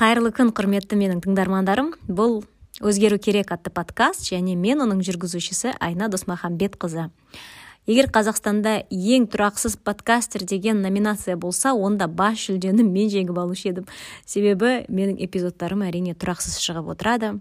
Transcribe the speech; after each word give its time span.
кайырлуу 0.00 0.32
күн 0.32 0.48
курметтүү 0.56 0.96
менин 0.96 1.18
тыңдармандарым. 1.20 1.90
Бул 2.08 2.38
өзгөрүү 2.80 3.18
керек 3.20 3.50
аттуу 3.52 3.74
подкаст 3.76 4.22
және 4.30 4.54
мен 4.56 4.80
онун 4.80 5.02
жүргүзүүчүсү 5.04 5.74
айна 5.76 6.06
досмахамбет 6.08 6.78
кызы 6.80 7.10
эгер 7.84 8.06
казакстанда 8.08 8.78
эң 8.88 9.26
тураксыз 9.28 9.74
подкастер 9.76 10.46
деген 10.48 10.80
номинация 10.80 11.36
болсо 11.36 11.74
онда 11.76 12.08
баш 12.08 12.46
жүлдөнү 12.48 12.86
мен 12.86 13.10
жеңип 13.12 13.36
алчу 13.42 13.68
едим 13.68 13.90
себеби 14.24 14.86
менин 14.88 15.18
эпизоддорум 15.20 15.84
әрине 15.84 16.14
тураксыз 16.14 16.56
чыгып 16.64 16.88
отурады 16.94 17.34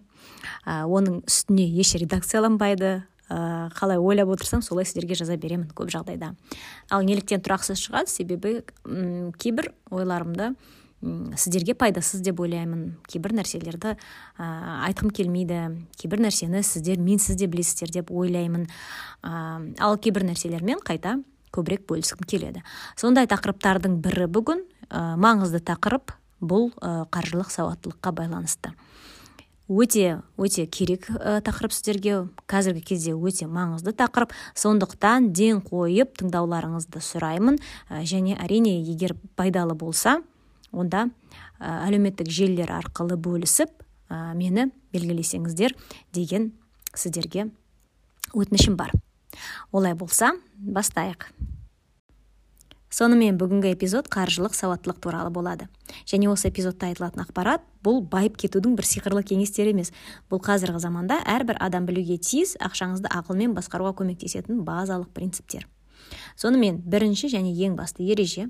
онун 0.66 1.22
үстүнө 1.30 1.64
эч 1.80 1.94
редакцияланбайды. 2.04 3.06
Калай 3.30 4.02
ойлоп 4.02 4.34
отурсам 4.34 4.64
солай 4.66 4.84
сиздерге 4.90 5.16
жаза 5.16 5.38
беремин 5.38 5.72
көп 5.72 5.94
жагдайда 5.94 6.34
ал 6.90 7.08
неліктен 7.08 7.40
тураксыз 7.40 7.80
чыгат 7.80 8.10
себеби 8.10 8.66
кээ 8.84 9.54
бир 9.54 9.72
ойлорумду 9.92 10.56
сиздерге 11.02 11.74
пайдасыз 11.76 12.22
деп 12.22 12.40
ойлаймын. 12.40 12.98
Кээ 13.08 13.22
бир 13.22 13.34
нерселерди 13.34 13.96
айткым 14.38 15.10
келмейді. 15.10 15.88
Кээ 15.96 16.12
бир 16.12 16.20
нерсени 16.20 16.62
сиздер 16.64 17.00
менсиз 17.00 17.36
де 17.36 17.48
билесиздер 17.48 17.90
деп 17.90 18.12
ойлаймын. 18.12 18.68
Ал 19.24 19.98
кээ 19.98 20.14
бир 20.14 20.28
нерселермен 20.28 20.84
кайта 20.84 21.22
көбүрөөк 21.56 21.88
бөлүскүм 21.90 22.28
келеді. 22.30 22.62
Сондай 22.96 23.26
тақырыптардың 23.32 24.02
бірі 24.04 24.28
бүгін 24.30 24.66
маңызды 24.92 25.64
тақырып 25.66 26.14
бұл 26.40 26.70
қаржылық 26.80 27.50
сауаттылыққа 27.52 28.14
байланысты. 28.14 28.76
Өте 29.70 30.22
өте 30.38 30.66
керек 30.66 31.08
тақырып 31.10 31.74
сіздерге. 31.74 32.28
Қазіргі 32.50 32.82
кезде 32.82 33.14
өте 33.14 33.46
маңызды 33.46 33.94
тақырып. 33.94 34.32
Сондықтан 34.58 35.30
ден 35.30 35.62
қойып 35.62 36.16
тыңдауларыңызды 36.22 37.02
сұраймын. 37.06 37.60
Және 37.90 38.38
әрине 38.42 38.80
егер 38.82 39.14
пайдалы 39.38 39.76
болса 39.78 40.24
онда 40.72 41.10
әлеуметтік 41.60 42.30
желілер 42.32 42.72
арқылы 42.80 43.18
бөлісіп 43.20 43.72
мені 44.10 44.70
белгілесеңіздер 44.94 45.76
деген 46.14 46.52
сіздерге 46.96 47.50
өтінішім 48.34 48.76
бар. 48.80 48.94
Олай 49.72 49.94
болса 49.94 50.34
бастайық. 50.58 51.30
Сонымен 52.90 53.38
бүгінгі 53.38 53.70
эпизод 53.76 54.08
қаржылық 54.10 54.56
сауаттылық 54.58 54.98
туралы 54.98 55.30
болады. 55.30 55.68
Және 56.10 56.26
осы 56.32 56.50
эпизодта 56.50 56.88
айтылатын 56.90 57.22
ақпарат 57.22 57.62
бұл 57.86 58.02
байып 58.02 58.40
кетудің 58.42 58.74
бір 58.80 58.88
сиқырлы 58.90 59.22
кеңестері 59.30 59.76
емес. 59.76 59.92
Бұл 60.26 60.42
қазіргі 60.42 60.82
заманда 60.82 61.20
әрбір 61.22 61.62
адам 61.62 61.86
білуге 61.86 62.18
тиіс 62.18 62.56
ақшаңызды 62.58 63.12
ақылмен 63.14 63.54
басқаруға 63.54 63.94
көмектесетін 64.02 64.64
базалық 64.66 65.14
принциптер. 65.14 65.68
Сонымен 66.36 66.82
бірінші 66.82 67.30
және 67.30 67.54
ең 67.54 67.78
басты 67.78 68.10
ереже 68.10 68.50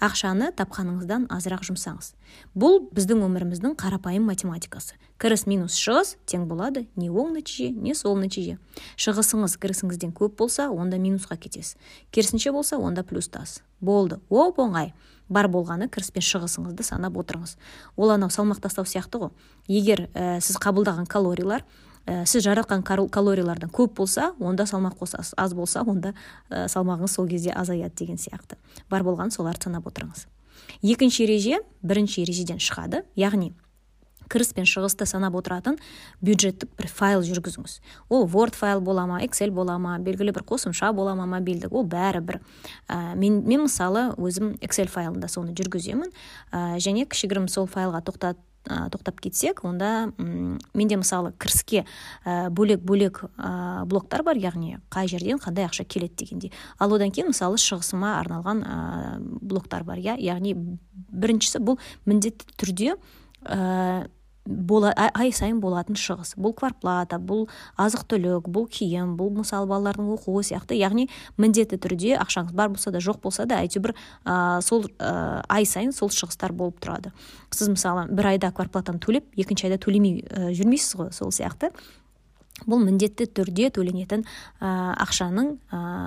ақшаны 0.00 0.50
тапқаныңыздан 0.56 1.26
азырақ 1.30 1.62
жұмсаңыз. 1.68 2.14
Бұл 2.56 2.80
біздің 2.96 3.20
өміріміздің 3.26 3.76
қарапайым 3.80 4.24
математикасы. 4.30 4.96
Кіріс 5.20 5.44
минус 5.46 5.76
шығыс 5.76 6.14
тең 6.24 6.46
болады. 6.48 6.86
Не 6.96 7.10
оң 7.12 7.34
нәтиже 7.36 7.68
не 7.70 7.94
сол 7.94 8.16
нәтиже. 8.16 8.56
Шығысыңыз 8.96 9.58
кірісіңізден 9.60 10.14
көп 10.16 10.38
болса 10.40 10.70
онда 10.72 10.96
минусқа 10.96 11.36
кетесіз. 11.36 11.76
Керісінше 12.10 12.52
болса 12.56 12.78
онда 12.80 13.04
плюстасыз 13.04 13.60
болды. 13.80 14.20
Оп 14.30 14.58
оңай. 14.58 14.94
Бар 15.28 15.46
болғаны 15.52 15.90
кіріс 15.92 16.10
пен 16.16 16.24
шығысыңызды 16.24 16.82
санап 16.82 17.20
отырыңыз. 17.20 17.58
Ол 17.96 18.10
анау 18.16 18.32
салмақ 18.32 18.64
тастау 18.64 18.88
сияқты 18.88 19.20
ғой. 19.20 19.30
Егер 19.68 20.08
ә, 20.14 20.40
сіз 20.40 20.56
қабылдаған 20.58 21.06
калориялар 21.06 21.62
ә, 22.06 22.24
сіз 22.26 22.44
жаратқан 22.46 22.82
калориялардан 22.84 23.70
көп 23.70 23.94
болса 24.00 24.32
онда 24.40 24.66
салмақ 24.66 24.98
қосасыз 25.00 25.34
аз 25.36 25.54
болса 25.54 25.82
онда 25.86 26.14
ә, 26.50 26.66
салмағыңыз 26.68 27.16
сол 27.16 27.28
кезде 27.28 27.52
азаяды 27.52 28.04
деген 28.04 28.16
сияқты. 28.16 28.58
Бар 28.90 29.02
болған 29.02 29.30
соларды 29.30 29.64
санап 29.64 29.86
отырыңыз. 29.90 30.26
Екінші 30.82 31.24
ереже 31.24 31.60
бірінші 31.82 32.22
ережеден 32.22 32.60
шығады. 32.62 33.04
Яғни 33.16 33.52
кіріс 34.30 34.52
пен 34.54 34.68
шығысты 34.68 35.06
санап 35.10 35.34
отыратын 35.38 35.78
бюджеттік 36.22 36.70
бір 36.78 36.88
файл 36.92 37.24
жүргізіңіз. 37.26 37.80
Ол 38.08 38.28
word 38.30 38.54
файл 38.54 38.82
бола 38.84 39.06
ма 39.10 39.20
excel 39.24 39.50
бола 39.54 39.76
ма 39.82 39.96
белгілі 39.98 40.34
бір 40.36 40.44
қосымша 40.46 40.92
бола 40.94 41.16
ма 41.18 41.26
мобильдік 41.26 41.74
ол 41.74 41.86
бәрі 41.90 42.22
бір. 42.22 42.38
Ә, 42.86 43.16
мен, 43.18 43.42
мен 43.42 43.66
мысалы 43.66 44.10
өзім 44.16 44.54
excel 44.62 44.90
файлында 44.92 45.28
соны 45.28 45.56
жүргіземін. 45.58 46.14
Ә, 46.52 46.78
және 46.78 47.08
кішігірім 47.10 47.50
сол 47.50 47.66
файлға 47.70 48.04
тоқтат 48.06 48.38
тоқтап 48.66 49.20
кетсек 49.20 49.64
онда 49.64 50.10
менде 50.18 50.98
мысалы 51.00 51.32
кіріске 51.40 51.84
бөлек 52.24 52.82
бөлек 52.84 53.22
блоктар 53.88 54.22
бар 54.22 54.36
яғни 54.36 54.78
қай 54.92 55.08
жерден 55.08 55.40
қандай 55.40 55.66
ақша 55.66 55.84
келеді 55.84 56.24
дегендей. 56.24 56.52
Ал 56.78 56.92
одан 56.94 57.10
кейін 57.10 57.32
мысалы 57.32 57.60
шығысыма 57.60 58.18
арналған 58.20 58.64
блоктар 59.40 59.84
бар 59.84 59.98
иә 60.02 60.18
яғни 60.20 60.54
біріншісі 61.10 61.62
бұл 61.64 61.80
міндетті 62.04 62.52
түрде 62.60 62.96
бола, 64.50 64.92
ай 64.96 65.32
сайын 65.32 65.60
болатын 65.62 65.96
шығыс. 65.98 66.34
Бұл 66.40 66.54
кварплата 66.58 67.20
бұл 67.22 67.46
азық 67.80 68.04
түлік 68.10 68.48
бұл 68.50 68.66
киім 68.70 69.14
бұл 69.18 69.30
мысалы 69.38 69.68
балалардың 69.70 70.10
оқуы 70.16 70.42
сияқты. 70.46 70.76
Яғни 70.78 71.08
міндетті 71.40 71.78
түрде 71.80 72.16
ақшаңыз 72.20 72.54
бар 72.56 72.72
болса 72.74 72.90
да 72.90 73.00
жоқ 73.02 73.22
болса 73.22 73.46
да 73.46 73.60
әйтеуір 73.62 73.94
ә, 74.24 74.60
сол 74.66 74.88
ә, 74.98 75.42
ай 75.48 75.66
сайын 75.66 75.94
сол 75.96 76.10
шығыстар 76.10 76.52
болып 76.52 76.80
тұрады. 76.82 77.14
Сіз 77.54 77.72
мысалы 77.76 78.08
бір 78.10 78.34
айда 78.34 78.52
кварплатаны 78.52 79.00
төлеп 79.02 79.30
екінші 79.38 79.70
айда 79.70 79.80
төлемей 79.82 80.24
ә, 80.26 80.50
жүрмейсіз 80.56 80.98
ғой 80.98 81.14
сол 81.14 81.32
сияқты. 81.34 81.72
Бұл 82.66 82.82
міндетті 82.84 83.28
түрде 83.30 83.70
төленетін 83.74 84.24
ақшаның 84.60 85.54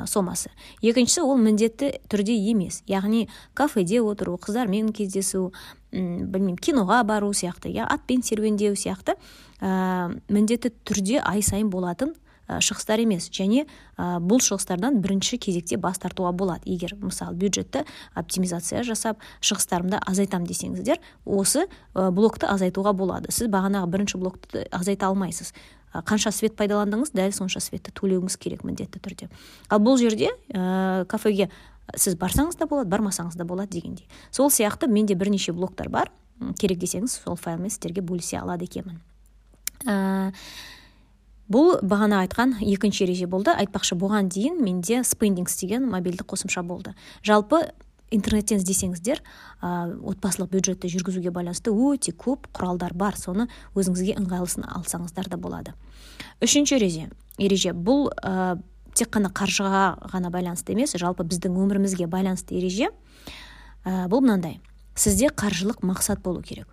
сомасы. 0.10 0.52
Екіншісі 0.82 1.24
ол 1.26 1.38
міндетті 1.38 1.94
түрде 2.12 2.36
емес. 2.52 2.82
Яғни 2.88 3.28
кафеде 3.54 4.02
отыру 4.02 4.38
қыздармен 4.42 4.92
кездесу 4.94 5.52
білмеймін 5.94 6.58
киноға 6.58 7.04
бару 7.06 7.32
сияқты 7.34 7.70
иә 7.70 7.86
атпен 7.86 8.24
серуендеу 8.26 8.74
сияқты 8.74 9.16
ә, 9.62 10.10
міндетті 10.28 10.74
түрде 10.86 11.22
ай 11.22 11.44
сайын 11.46 11.70
болатын 11.70 12.16
шығыстар 12.50 13.00
емес. 13.04 13.30
Және 13.32 13.64
ә, 13.64 14.18
бұл 14.20 14.42
шығыстардан 14.44 15.00
бірінші 15.04 15.38
кезекте 15.38 15.78
бас 15.78 16.02
тартуға 16.02 16.34
болады. 16.36 16.66
Егер 16.66 16.96
мысалы 17.00 17.38
бюджетті 17.38 17.86
оптимизация 18.16 18.84
жасап 18.84 19.22
шығыстарымды 19.42 20.02
азайтам 20.02 20.48
десеңіздер 20.50 21.00
осы 21.26 21.68
блокты 21.94 22.50
азайтуға 22.50 22.94
болады. 22.98 23.32
Сіз 23.32 23.48
бағанағы 23.54 23.94
бірінші 23.94 24.20
блокты 24.20 24.68
азайта 24.72 25.08
алмайсыз. 25.08 25.54
Қанша 25.94 26.32
свет 26.34 26.56
пайдаландыңыз 26.58 27.14
дәл 27.14 27.34
сонша 27.36 27.62
светті 27.62 27.94
төлеуіңіз 27.94 28.38
керек 28.42 28.66
міндетті 28.66 29.02
түрде. 29.04 29.30
Ал 29.70 29.82
бұл 29.84 30.00
жерде 30.02 30.32
ә, 30.50 31.06
кафеге 31.06 31.50
сіз 31.96 32.18
барсаңыз 32.18 32.58
да 32.58 32.68
болады 32.68 32.90
бармасаңыз 32.90 33.38
да 33.38 33.46
болады 33.46 33.78
дегендей. 33.78 34.08
Сол 34.32 34.50
сияқты 34.50 34.88
менде 34.88 35.16
бірнеше 35.16 35.54
блоктар 35.54 35.90
бар. 35.90 36.12
Керек 36.60 36.80
десеңіз 36.82 37.20
сол 37.24 37.38
файлмен 37.38 37.70
сіздерге 37.70 38.02
бөлісе 38.02 38.40
алады 38.42 38.66
екенмін. 38.66 39.02
Ә, 39.86 40.42
бұл 41.52 41.78
бағана 41.84 42.24
айтқан 42.24 42.58
екінші 42.62 43.06
ереже 43.06 43.28
болды. 43.28 43.54
Айтпақшы 43.54 43.98
бұған 44.00 44.32
дейін 44.34 44.62
менде 44.64 45.04
спендингс 45.06 45.60
деген 45.60 45.90
мобильді 45.92 46.26
қосымша 46.26 46.64
болды. 46.66 46.96
Жалпы 47.22 47.68
интернеттен 48.14 48.62
іздесеңіздер 48.62 49.20
ә, 49.20 49.94
отбасылық 50.14 50.52
бюджетті 50.54 50.92
жүргізуге 50.94 51.34
байланысты 51.34 51.74
өте 51.74 52.14
көп 52.14 52.48
құралдар 52.54 52.94
бар. 52.94 53.18
Соны 53.20 53.48
өзіңізге 53.76 54.18
ыңғайлысын 54.22 54.68
алсаңыздар 54.70 55.30
да 55.32 55.40
болады. 55.42 55.74
Үшінші 56.44 56.78
ереже. 56.78 57.10
Ереже. 57.38 57.74
Бұл 57.74 58.12
ә, 58.22 58.60
тек 58.94 59.14
қана 59.16 59.32
қаржыға 59.34 60.12
ғана 60.14 60.32
байланысты 60.34 60.76
емес 60.76 60.96
жалпы 61.00 61.26
біздің 61.26 61.58
өмірімізге 61.66 62.08
байланысты 62.08 62.58
ереже. 62.60 62.92
Ә, 63.84 64.08
бұл 64.08 64.22
мынандай. 64.22 64.60
Сізде 64.96 65.32
қаржылық 65.34 65.82
мақсат 65.82 66.22
болу 66.22 66.44
керек. 66.46 66.70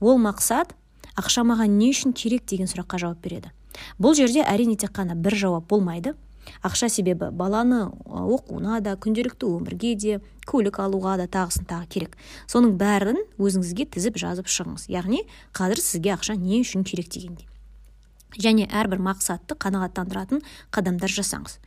Ол 0.00 0.20
мақсат 0.20 0.76
ақша 1.16 1.44
маған 1.48 1.78
не 1.78 1.90
үшін 1.92 2.12
керек? 2.12 2.44
деген 2.46 2.68
сұраққа 2.68 3.00
жауап 3.00 3.22
береді. 3.24 3.52
Бұл 3.98 4.14
жерде 4.16 4.44
әрине 4.44 4.76
тек 4.76 4.92
қана 4.96 5.16
бір 5.16 5.36
жауап 5.36 5.68
болмайды. 5.68 6.14
Ақша 6.62 6.88
себебі 6.88 7.30
баланы 7.32 7.84
оқуына 8.06 8.80
да 8.82 8.96
күнделікті 8.96 9.48
өмірге 9.48 9.94
де 9.96 10.18
көлік 10.48 10.80
алуға 10.82 11.16
да 11.20 11.28
тағысын 11.30 11.68
тағы 11.70 11.88
керек. 11.88 12.16
Соның 12.50 12.76
бәрін 12.80 13.22
өзіңізге 13.38 13.86
тізіп 13.94 14.18
жазып 14.22 14.50
шығыңыз. 14.50 14.88
Яғни 14.90 15.24
қазір 15.54 15.82
сізге 15.82 16.14
ақша 16.16 16.36
не 16.36 16.62
үшін 16.64 16.84
керек 16.88 17.10
дегендей. 17.12 17.48
Және 18.38 18.66
әрбір 18.72 19.02
мақсатты 19.04 19.54
қанағаттандыратын 19.60 20.42
қадамдар 20.72 21.12
жасаңыз. 21.12 21.58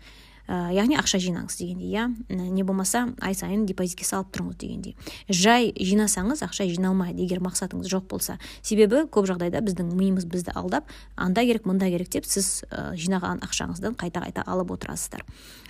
Ә, 0.47 0.71
яғни 0.75 0.97
ақша 0.99 1.19
жинаңыз 1.21 1.57
дегендей 1.59 1.89
иә? 1.93 2.05
Не 2.29 2.63
болмаса 2.63 3.07
ай 3.21 3.35
сайын 3.35 3.65
депозитке 3.65 4.05
салып 4.05 4.31
тұрыңыз 4.35 4.57
дегендей. 4.61 4.95
Жай 5.29 5.71
жинасаңыз 5.75 6.43
ақша 6.45 6.67
жиналмайды 6.69 7.25
егер 7.25 7.41
мақсатыңыз 7.45 7.89
жоқ 7.91 8.07
болса. 8.11 8.37
Себебі 8.61 9.05
көп 9.09 9.27
жағдайда 9.29 9.61
біздің 9.65 9.91
миымыз 9.95 10.25
бізді 10.29 10.55
алдап 10.55 10.89
анда 11.15 11.45
керек 11.45 11.65
мында 11.65 11.89
керек 11.89 12.09
деп 12.13 12.25
сіз 12.25 12.63
ә, 12.69 12.93
жинаған 12.95 13.43
ақшаңыздан 13.45 13.97
қайта 13.99 14.25
қайта 14.25 14.45
алып 14.45 14.75
отырасыздар. 14.77 15.25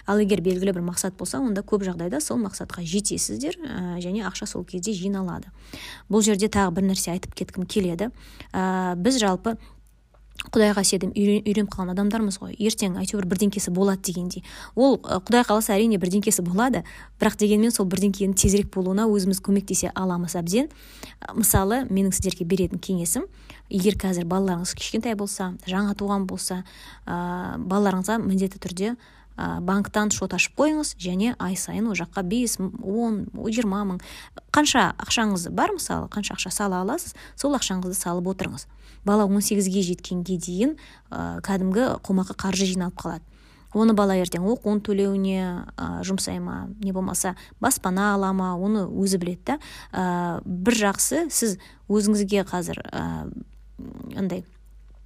Ал 0.05 0.19
егер 0.21 0.41
белгілі 0.45 0.75
бір 0.75 0.83
мақсат 0.85 1.15
болса 1.17 1.39
онда 1.41 1.63
көп 1.65 1.81
жағдайда 1.87 2.19
сол 2.21 2.37
мақсатқа 2.43 2.83
жетесіздер 2.85 3.57
ә, 3.57 3.97
және 4.03 4.21
ақша 4.27 4.45
сол 4.45 4.65
кезде 4.65 4.93
жиналады. 4.93 5.49
Бұл 6.09 6.21
жерде 6.21 6.45
тағы 6.45 6.75
бір 6.77 6.91
нәрсе 6.91 7.15
айтып 7.15 7.33
кеткім 7.33 7.65
келеді. 7.65 8.11
Біз 8.53 9.17
жалпы 9.17 9.55
құдайға 10.35 10.83
сеніп 10.85 11.15
үйреніп 11.15 11.69
қалған 11.71 11.93
адамдармыз 11.93 12.37
ғой. 12.41 12.55
Ертең 12.59 12.97
әйтеуір 12.99 13.25
бірдеңкесі 13.31 13.71
болады 13.73 14.03
дегендей. 14.03 14.43
Ол 14.75 14.99
құдай 14.99 15.45
қаласа 15.47 15.73
әрине 15.75 15.97
бірдеңкесі 16.01 16.43
болады 16.45 16.83
бірақ 17.21 17.39
дегенмен 17.39 17.71
сол 17.71 17.87
бірдеңкенің 17.89 18.35
тезірек 18.35 18.69
болуына 18.75 19.07
өзіміз 19.07 19.41
көмектесе 19.41 19.93
аламыз 19.95 20.35
әбден. 20.35 20.69
Мысалы 21.33 21.85
менің 21.89 22.13
сіздерге 22.13 22.45
беретін 22.45 22.83
кеңесім 22.83 23.25
егер 23.69 23.97
қазір 23.97 24.27
балаларыңыз 24.29 24.75
кішкентай 24.77 25.15
болса 25.17 25.53
жаңа 25.65 25.95
туған 25.97 26.27
болса 26.29 26.61
ә, 27.05 27.57
балаларыңызға 27.57 28.19
міндетті 28.21 28.61
түрде 28.61 28.91
ә, 28.93 29.59
банктан 29.65 30.11
шот 30.13 30.35
ашып 30.37 30.55
қойыңыз 30.59 30.95
және 31.01 31.33
ай 31.39 31.57
сайын 31.57 31.89
ол 31.89 31.97
жаққа 31.97 32.23
бес 32.23 32.59
он 32.59 33.25
жиырма 33.33 33.83
мың. 33.89 34.01
Қанша 34.53 34.91
ақшаңыз 35.01 35.49
бар 35.55 35.73
мысалы 35.73 36.11
қанша 36.13 36.37
ақша 36.37 36.51
сала 36.53 36.83
аласыз 36.85 37.15
сол 37.35 37.57
ақшаңызды 37.57 37.97
салып 37.97 38.29
отырыңыз. 38.35 38.67
Бала 39.05 39.27
18-ге 39.29 39.83
жеткенге 39.85 40.37
дейін 40.41 40.75
ә, 41.09 41.39
кәдімгі 41.45 41.95
қомақты 42.05 42.37
қаржы 42.39 42.67
жиналып 42.73 42.97
қалады. 42.99 43.23
Оны 43.75 43.91
бала 43.91 44.15
ертең 44.15 44.45
оқуын 44.47 44.79
төлеуіне 44.85 45.39
ә, 45.75 45.87
жұмсай 46.07 46.39
ма 46.39 46.69
не 46.79 46.93
болмаса 46.95 47.35
баспана 47.59 48.13
ала 48.15 48.31
ма 48.33 48.53
оны 48.55 48.85
өзі 48.87 49.19
біледі 49.21 49.53
да. 49.53 49.59
Ә, 49.91 50.41
бір 50.45 50.79
жақсы 50.85 51.27
сіз 51.29 51.57
өзіңізге 51.91 52.45
қазір 52.49 52.81
андай 54.15 54.45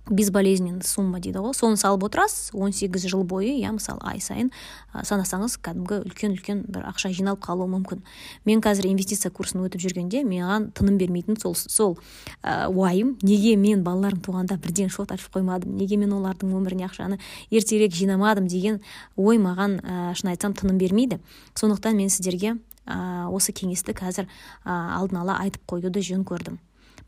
безболезненный 0.10 0.84
сумма 0.86 1.20
дейді 1.20 1.42
ғой 1.44 1.54
соны 1.54 1.78
салып 1.78 2.04
отырасыз 2.10 2.52
18 2.54 3.08
жыл 3.10 3.24
бойы 3.24 3.54
иә 3.60 3.72
мысалы 3.76 4.00
ай 4.04 4.22
сайын 4.22 4.52
ә, 4.94 5.04
санасаңыз 5.06 5.58
кәдімгі 5.64 6.02
үлкен 6.08 6.36
үлкен 6.36 6.64
бір 6.68 6.88
ақша 6.90 7.12
жиналып 7.14 7.44
қалуы 7.46 7.70
мүмкін. 7.72 8.02
Мен 8.46 8.62
қазір 8.62 8.90
инвестиция 8.90 9.32
курсын 9.32 9.62
өтіп 9.66 9.84
жүргенде 9.86 10.24
маған 10.28 10.70
тыным 10.78 10.98
бермейтін 10.98 11.40
сол 11.42 11.56
сол 11.56 11.98
ә, 12.44 12.68
уайым 12.68 13.18
неге 13.22 13.56
мен 13.56 13.84
балаларым 13.84 14.22
туғанда 14.26 14.58
бірден 14.58 14.90
шот 14.90 15.12
ашып 15.12 15.38
қоймадым 15.38 15.76
неге 15.78 15.98
мен 15.98 16.14
олардың 16.18 16.56
өміріне 16.58 16.88
ақшаны 16.90 17.20
ертерек 17.50 17.94
жинамадым 17.94 18.48
деген 18.48 18.82
ой 19.16 19.38
маған 19.38 19.80
ә, 19.82 20.16
шын 20.16 20.34
айтсам 20.34 20.54
тыным 20.54 20.78
бермейді. 20.78 21.20
Сондықтан 21.56 21.96
мен 21.98 22.10
сіздерге 22.10 22.58
ә, 22.86 23.28
осы 23.30 23.54
кеңесті 23.54 23.94
қазір 23.94 24.26
ә, 24.66 24.98
алдын 24.98 25.24
ала 25.24 25.38
айтып 25.44 25.66
қоюды 25.70 26.02
жөн 26.02 26.26
көрдім. 26.26 26.60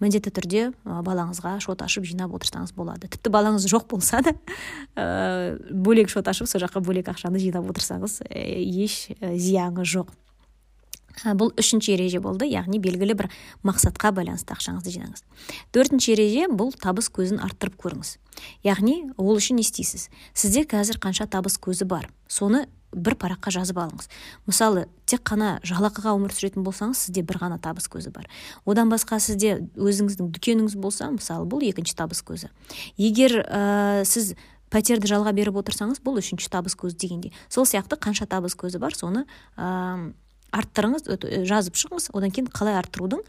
Міндетті 0.01 0.33
түрде 0.33 0.63
балаңызға 0.85 1.57
шот 1.63 1.83
ашып 1.85 2.07
жинап 2.09 2.33
отырсаңыз 2.35 2.73
болады. 2.75 3.09
Тіпті 3.11 3.31
балаңыз 3.33 3.67
жоқ 3.69 3.87
болса 3.91 4.21
да 4.25 4.33
ә, 4.95 5.57
бөлек 5.71 6.09
шот 6.11 6.27
ашып 6.27 6.49
сол 6.49 6.63
жаққа 6.65 6.81
бөлек 6.83 7.11
ақшаны 7.13 7.39
жинап 7.41 7.69
отырсаңыз 7.71 8.21
еш 8.31 9.07
зияны 9.21 9.85
жоқ. 9.85 10.11
Бұл 11.35 11.51
үшінші 11.59 11.91
ереже 11.95 12.21
болды 12.23 12.47
яғни 12.47 12.79
белгілі 12.81 13.15
бір 13.19 13.27
мақсатқа 13.67 14.13
байланысты 14.15 14.55
ақшаңызды 14.55 14.93
жинаңыз. 14.95 15.23
Төртінші 15.75 16.13
ереже 16.15 16.47
бұл 16.47 16.71
табыс 16.71 17.11
көзін 17.11 17.41
арттырып 17.43 17.75
көріңіз. 17.83 18.15
Яғни 18.63 19.11
ол 19.17 19.35
үшін 19.35 19.59
не 19.59 19.65
істейсіз? 19.65 20.07
Сізде 20.33 20.63
қазір 20.63 21.01
қанша 21.03 21.27
табыс 21.27 21.59
көзі 21.59 21.85
бар? 21.85 22.07
Соны 22.31 22.63
бір 22.91 23.15
параққа 23.19 23.51
жазып 23.55 23.79
алыңыз. 23.81 24.07
Мысалы 24.47 24.85
тек 25.09 25.23
қана 25.27 25.57
жалақыға 25.67 26.13
өмір 26.17 26.33
сүретін 26.35 26.65
болсаңыз 26.65 27.05
сізде 27.07 27.23
бір 27.23 27.41
ғана 27.41 27.59
табыс 27.61 27.87
көзі 27.91 28.11
бар. 28.11 28.27
Одан 28.65 28.91
басқа 28.91 29.19
сізде 29.23 29.59
өзіңіздің 29.79 30.31
дүкеніңіз 30.35 30.77
болса 30.79 31.09
мысалы 31.11 31.47
бұл 31.47 31.63
екінші 31.67 31.95
табыс 31.95 32.23
көзі. 32.25 32.51
Егер 32.97 33.41
ә, 33.45 34.03
сіз 34.05 34.35
пәтерді 34.71 35.09
жалға 35.11 35.33
беріп 35.35 35.61
отырсаңыз 35.63 36.03
бұл 36.03 36.19
үшінші 36.21 36.51
табыс 36.51 36.75
көзі 36.79 36.99
дегендей. 36.99 37.33
Сол 37.49 37.67
сияқты 37.67 37.99
қанша 37.99 38.27
табыс 38.27 38.55
көзі 38.59 38.79
бар 38.79 38.95
соны 38.95 39.25
ә, 39.55 40.11
арттырыңыз 40.51 41.07
жазып 41.47 41.77
шығыңыз 41.79 42.09
одан 42.11 42.31
кейін 42.31 42.49
қалай 42.51 42.75
арттырудың 42.79 43.21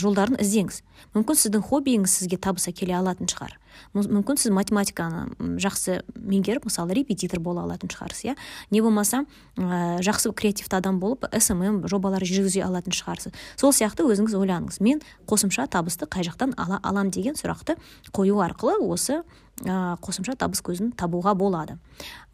жолдарын 0.00 0.40
іздеңіз. 0.40 0.80
Мүмкін 1.12 1.40
сіздің 1.42 1.64
хоббиіңіз 1.68 2.14
сізге 2.22 2.38
табыс 2.40 2.68
әкеле 2.72 2.96
алатын 2.96 3.28
шығар. 3.28 3.58
Мүмкін 3.94 4.38
сіз 4.40 4.52
математиканы 4.54 5.58
жақсы 5.62 6.00
меңгеріп 6.16 6.66
мысалы 6.68 6.96
репетитор 6.96 7.40
бола 7.40 7.64
алатын 7.66 7.92
шығарсыз 7.92 8.32
иә? 8.32 8.36
Не 8.70 8.82
болмаса 8.82 9.24
ә, 9.56 10.00
жақсы 10.04 10.32
креативті 10.32 10.76
адам 10.78 11.00
болып 11.00 11.26
смм 11.38 11.82
жобалар 11.88 12.24
жүргізе 12.24 12.64
алатын 12.66 12.94
шығарсыз. 12.96 13.32
Сол 13.56 13.72
сияқты 13.72 14.06
өзіңіз 14.06 14.36
ойланыңыз 14.38 14.80
мен 14.80 15.02
қосымша 15.26 15.68
табысты 15.68 16.06
қай 16.06 16.26
жақтан 16.28 16.56
ала 16.56 16.80
алам 16.82 17.10
деген 17.10 17.34
сұрақты 17.38 17.76
қою 18.12 18.40
арқылы 18.44 18.78
осы 18.86 19.22
ә, 19.64 19.96
қосымша 20.02 20.36
табыс 20.36 20.62
көзін 20.64 20.92
табуға 20.96 21.34
болады. 21.38 21.78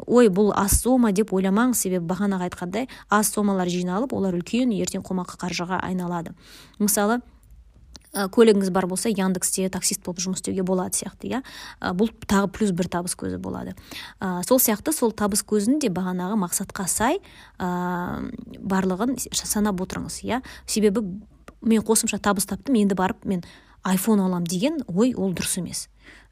Ой 0.06 0.29
бұл 0.29 0.52
аз 0.56 0.81
сома 0.82 1.12
деп 1.12 1.32
ойламаңыз 1.35 1.82
себебі 1.82 2.06
бағанағы 2.08 2.49
айтқандай 2.49 2.88
аз 3.11 3.32
сомалар 3.35 3.69
жиналып 3.69 4.14
олар 4.14 4.37
үлкен 4.38 4.73
ертең 4.76 5.02
қомақты 5.06 5.40
қаржыға 5.40 5.81
айналады. 5.82 6.35
Мысалы 6.79 7.20
көлігіңіз 8.12 8.70
бар 8.72 8.87
болса 8.88 9.10
яндексте 9.12 9.69
таксист 9.72 10.02
болып 10.05 10.22
жұмыс 10.25 10.40
істеуге 10.40 10.64
болады 10.66 10.96
сияқты 10.96 11.28
иә? 11.28 11.43
Бұл 11.94 12.10
тағы 12.26 12.50
плюс 12.55 12.72
бір 12.72 12.88
табыс 12.88 13.14
көзі 13.19 13.38
болады. 13.43 13.75
Ә, 14.20 14.43
сол 14.49 14.60
сияқты 14.62 14.94
сол 14.96 15.12
табыс 15.12 15.44
көзін 15.44 15.78
де 15.82 15.90
бағанағы 15.93 16.38
мақсатқа 16.40 16.88
сай 16.88 17.20
ә, 17.58 17.69
барлығын 18.58 19.16
санап 19.32 19.82
отырыңыз 19.84 20.22
иә? 20.25 20.43
Себебі 20.66 21.05
мен 21.60 21.82
қосымша 21.84 22.20
табыс 22.22 22.49
таптым 22.49 22.78
енді 22.81 22.96
барып 22.99 23.25
мен 23.25 23.44
айфон 23.82 24.20
алам 24.20 24.46
деген 24.46 24.81
ой 24.88 25.14
ол 25.14 25.34
дұрыс 25.34 25.58
емес. 25.61 25.88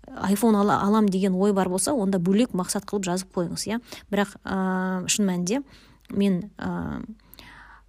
Айфон 0.06 0.56
ала, 0.56 0.80
алам 0.82 1.08
деген 1.08 1.34
ой 1.34 1.52
бар 1.52 1.68
болса 1.68 1.92
онда 1.92 2.18
бөлек 2.18 2.54
мақсат 2.54 2.86
қылып 2.86 3.04
жазып 3.04 3.34
қойыңыз 3.36 3.66
иә? 3.68 3.80
Бірақ 4.10 4.36
ә, 4.44 5.06
шын 5.10 5.28
мәнінде 5.28 5.62
мен 6.10 6.50
ә, 6.56 7.02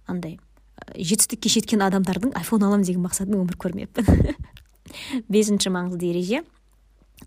андай 0.06 0.38
жетістікке 0.96 1.50
жеткен 1.52 1.82
адамдардың 1.86 2.34
айфон 2.38 2.64
аламын 2.64 2.86
деген 2.86 3.04
мақсатын 3.04 3.36
өмір 3.40 3.58
көрмеппін. 3.60 4.36
Бесінші 5.32 5.72
маңызды 5.74 6.12
ереже. 6.12 6.42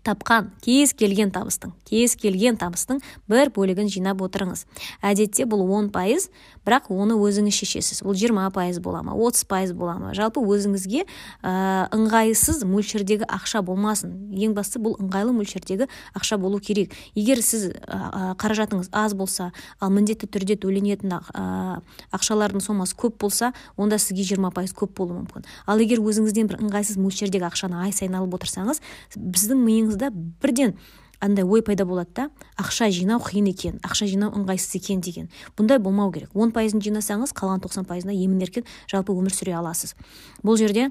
Тапқан 0.02 0.50
кез 0.64 0.94
келген 0.96 1.30
табыстың 1.34 1.74
кез 1.92 2.16
келген 2.16 2.56
табыстың 2.56 3.02
бір 3.28 3.50
бөлігін 3.52 3.90
жинап 3.92 4.22
отырыңыз. 4.24 4.64
Әдетте 5.04 5.44
бұл 5.44 5.66
он 5.76 5.90
пайыз 5.92 6.30
бірақ 6.64 6.88
оны 6.94 7.18
өзіңіз 7.20 7.52
шешесіз. 7.52 8.00
Ол 8.06 8.16
жиырма 8.16 8.48
пайыз 8.54 8.78
бола 8.80 9.02
ма 9.04 9.12
отыз 9.12 9.44
пайыз 9.50 9.74
бола 9.76 9.98
ма? 10.00 10.14
Жалпы 10.16 10.40
өзіңізге 10.40 11.04
ә, 11.04 11.52
ыңғайсыз 11.92 12.62
мөлшердегі 12.64 13.28
ақша 13.28 13.60
болмасын. 13.66 14.14
Ең 14.32 14.54
бастысы 14.56 14.80
бұл 14.82 14.96
ыңғайлы 15.02 15.34
мөлшердегі 15.36 15.88
ақша 16.16 16.38
болу 16.40 16.62
керек. 16.62 16.94
Егер 17.14 17.42
сіз 17.44 17.68
ә, 17.74 18.32
қаражатыңыз 18.40 18.88
аз 18.92 19.12
болса 19.18 19.50
ал 19.80 19.92
міндетті 19.92 20.30
түрде 20.32 20.56
төленетін 20.56 21.18
ә, 21.18 21.82
ақшалардың 22.14 22.64
сомасы 22.64 22.96
көп 22.96 23.18
болса 23.20 23.52
онда 23.76 23.98
сізге 23.98 24.24
жиырма 24.32 24.52
пайыз 24.54 24.72
көп 24.72 24.94
болуы 24.96 25.20
мүмкін. 25.20 25.44
Ал 25.66 25.82
егер 25.82 26.00
өзіңізден 26.00 26.48
бір 26.48 26.62
ыңғайсыз 26.62 27.00
мөлшердегі 27.02 27.50
ақшаны 27.50 27.82
ай 27.82 27.92
сайын 27.92 28.16
алып 28.20 28.38
отырсаңыз 28.38 28.80
біздің 29.16 29.60
миыңызда 29.82 30.10
бірден 30.14 30.76
андай 31.22 31.44
ой 31.44 31.62
пайда 31.62 31.84
болады 31.86 32.10
да 32.14 32.28
ақша 32.58 32.88
жинау 32.90 33.20
қиын 33.22 33.50
екен 33.50 33.78
ақша 33.86 34.08
жинау 34.10 34.32
ыңғайсыз 34.38 34.76
екен 34.80 35.00
деген. 35.00 35.28
Бұндай 35.56 35.78
болмау 35.78 36.12
керек. 36.12 36.30
он 36.34 36.50
пайызын 36.50 36.82
жинасаңыз 36.82 37.32
қалған 37.34 37.62
тоқсан 37.62 37.86
пайызына 37.86 38.12
емін 38.12 38.42
еркін 38.42 38.64
жалпы 38.90 39.12
өмір 39.12 39.30
сүре 39.30 39.54
аласыз. 39.54 39.94
Бұл 40.42 40.58
жерде 40.58 40.90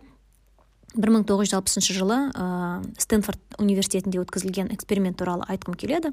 1960 0.94 1.94
жылы 1.96 2.18
ә, 2.36 2.82
стэнфорд 3.00 3.40
университетінде 3.62 4.20
өткізілген 4.20 4.72
эксперимент 4.76 5.18
туралы 5.22 5.46
айтқым 5.48 5.78
келеді. 5.80 6.12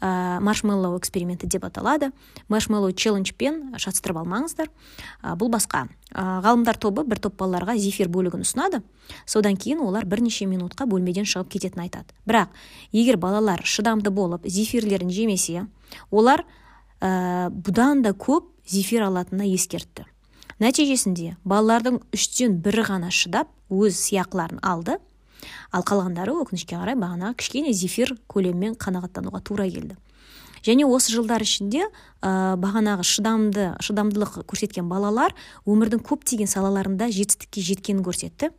Ә, 0.00 0.38
маршмеллоу 0.38 0.98
эксперименті 0.98 1.48
деп 1.50 1.64
аталады. 1.66 2.12
Маршмеллоу 2.48 2.92
челленджпен 2.92 3.74
шатыстырып 3.74 4.20
алмаңыздар 4.22 4.70
ә, 4.70 5.34
бұл 5.34 5.50
басқа. 5.50 5.88
Ә, 6.14 6.38
ғалымдар 6.46 6.78
тобы 6.78 7.02
бір 7.02 7.18
топ 7.18 7.34
балаларға 7.42 7.74
зефир 7.80 8.08
бөлігін 8.12 8.46
ұсынады. 8.46 8.84
Содан 9.26 9.58
кейін 9.58 9.82
олар 9.82 10.06
бірнеше 10.06 10.46
минутқа 10.46 10.86
бөлмеден 10.86 11.26
шығып 11.26 11.50
кететінін 11.56 11.88
айтады. 11.88 12.14
Бірақ 12.22 12.54
егер 12.92 13.18
балалар 13.18 13.66
шыдамды 13.66 14.14
болып 14.14 14.46
зефирлерін 14.46 15.10
жемесе 15.10 15.66
олар 16.10 16.46
ә, 17.00 17.50
бұдан 17.50 18.06
да 18.06 18.14
көп 18.14 18.46
зефир 18.70 19.08
алатынына 19.08 19.50
ескертті. 19.50 20.06
Нәтижесінде 20.60 21.36
балалардың 21.48 21.98
үштен 22.14 22.58
бірі 22.64 22.84
ғана 22.90 23.10
шыдап 23.14 23.48
өз 23.72 23.96
сыйақыларын 23.96 24.60
алды. 24.62 24.98
Ал 25.72 25.84
қалғандары 25.86 26.34
өкінішке 26.42 26.76
қарай 26.76 26.98
бағанағы 27.00 27.38
кішкене 27.40 27.72
зефир 27.72 28.12
көлемімен 28.28 28.76
қанағаттануға 28.76 29.40
тура 29.46 29.64
келді. 29.70 29.96
Және 30.60 30.84
осы 30.84 31.14
жылдар 31.14 31.40
ішінде 31.40 31.86
ә, 32.20 32.56
бағанағы 32.60 33.06
шыдамды 33.08 33.70
шыдамдылық 33.80 34.42
көрсеткен 34.44 34.90
балалар 34.90 35.32
өмірдің 35.64 36.02
көптеген 36.04 36.50
салаларында 36.50 37.08
жетістікке 37.08 37.64
жеткенін 37.64 38.04
көрсетті. 38.04 38.50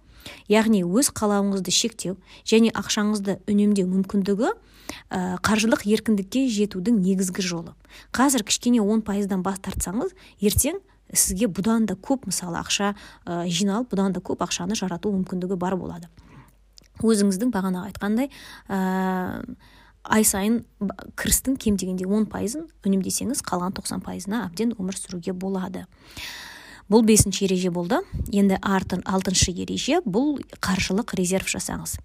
Яғни 0.49 0.81
өз 0.81 1.11
қалауыңызды 1.13 1.73
шектеу 1.73 2.17
және 2.45 2.73
ақшаңызды 2.73 3.37
үнемдеу 3.45 3.85
мүмкіндігі 3.91 4.49
ә, 4.49 5.37
қаржылық 5.45 5.85
еркіндікке 5.85 6.47
жетудің 6.49 6.97
негізгі 7.05 7.45
жолы. 7.45 7.75
Қазір 8.13 8.45
кішкене 8.49 8.81
он 8.81 9.05
пайыздан 9.05 9.45
бас 9.45 9.61
тартсаңыз 9.61 10.15
ертең 10.41 10.81
сізге 11.13 11.49
бұдан 11.51 11.87
да 11.89 11.95
көп 11.95 12.27
мысалы 12.29 12.59
ақша 12.61 12.93
ә, 13.25 13.45
жиналып 13.47 13.91
бұдан 13.93 14.15
да 14.15 14.21
көп 14.23 14.43
ақшаны 14.45 14.77
жарату 14.79 15.11
мүмкіндігі 15.13 15.57
бар 15.59 15.75
болады. 15.79 16.09
Өзіңіздің 17.01 17.51
бағана 17.53 17.85
айтқандай 17.89 18.29
ә, 18.69 19.41
ай 20.03 20.25
сайын 20.25 20.61
кірістің 21.19 21.57
кем 21.61 21.77
дегенде 21.77 22.07
он 22.07 22.27
пайызын 22.29 22.67
үнемдесеңіз 22.85 23.43
қалған 23.45 23.75
тоқсан 23.77 24.01
пайызына 24.05 24.45
әбден 24.47 24.75
өмір 24.77 24.97
сүруге 24.97 25.33
болады. 25.33 25.85
Бұл 26.91 27.05
бесінші 27.07 27.45
ереже 27.45 27.71
болды. 27.71 28.01
Енді 28.33 28.57
артын 28.61 29.03
алтыншы 29.05 29.53
ереже 29.53 30.01
бұл 30.03 30.41
қаржылық 30.59 31.13
резерв 31.15 31.47
жасаңыз. 31.47 31.99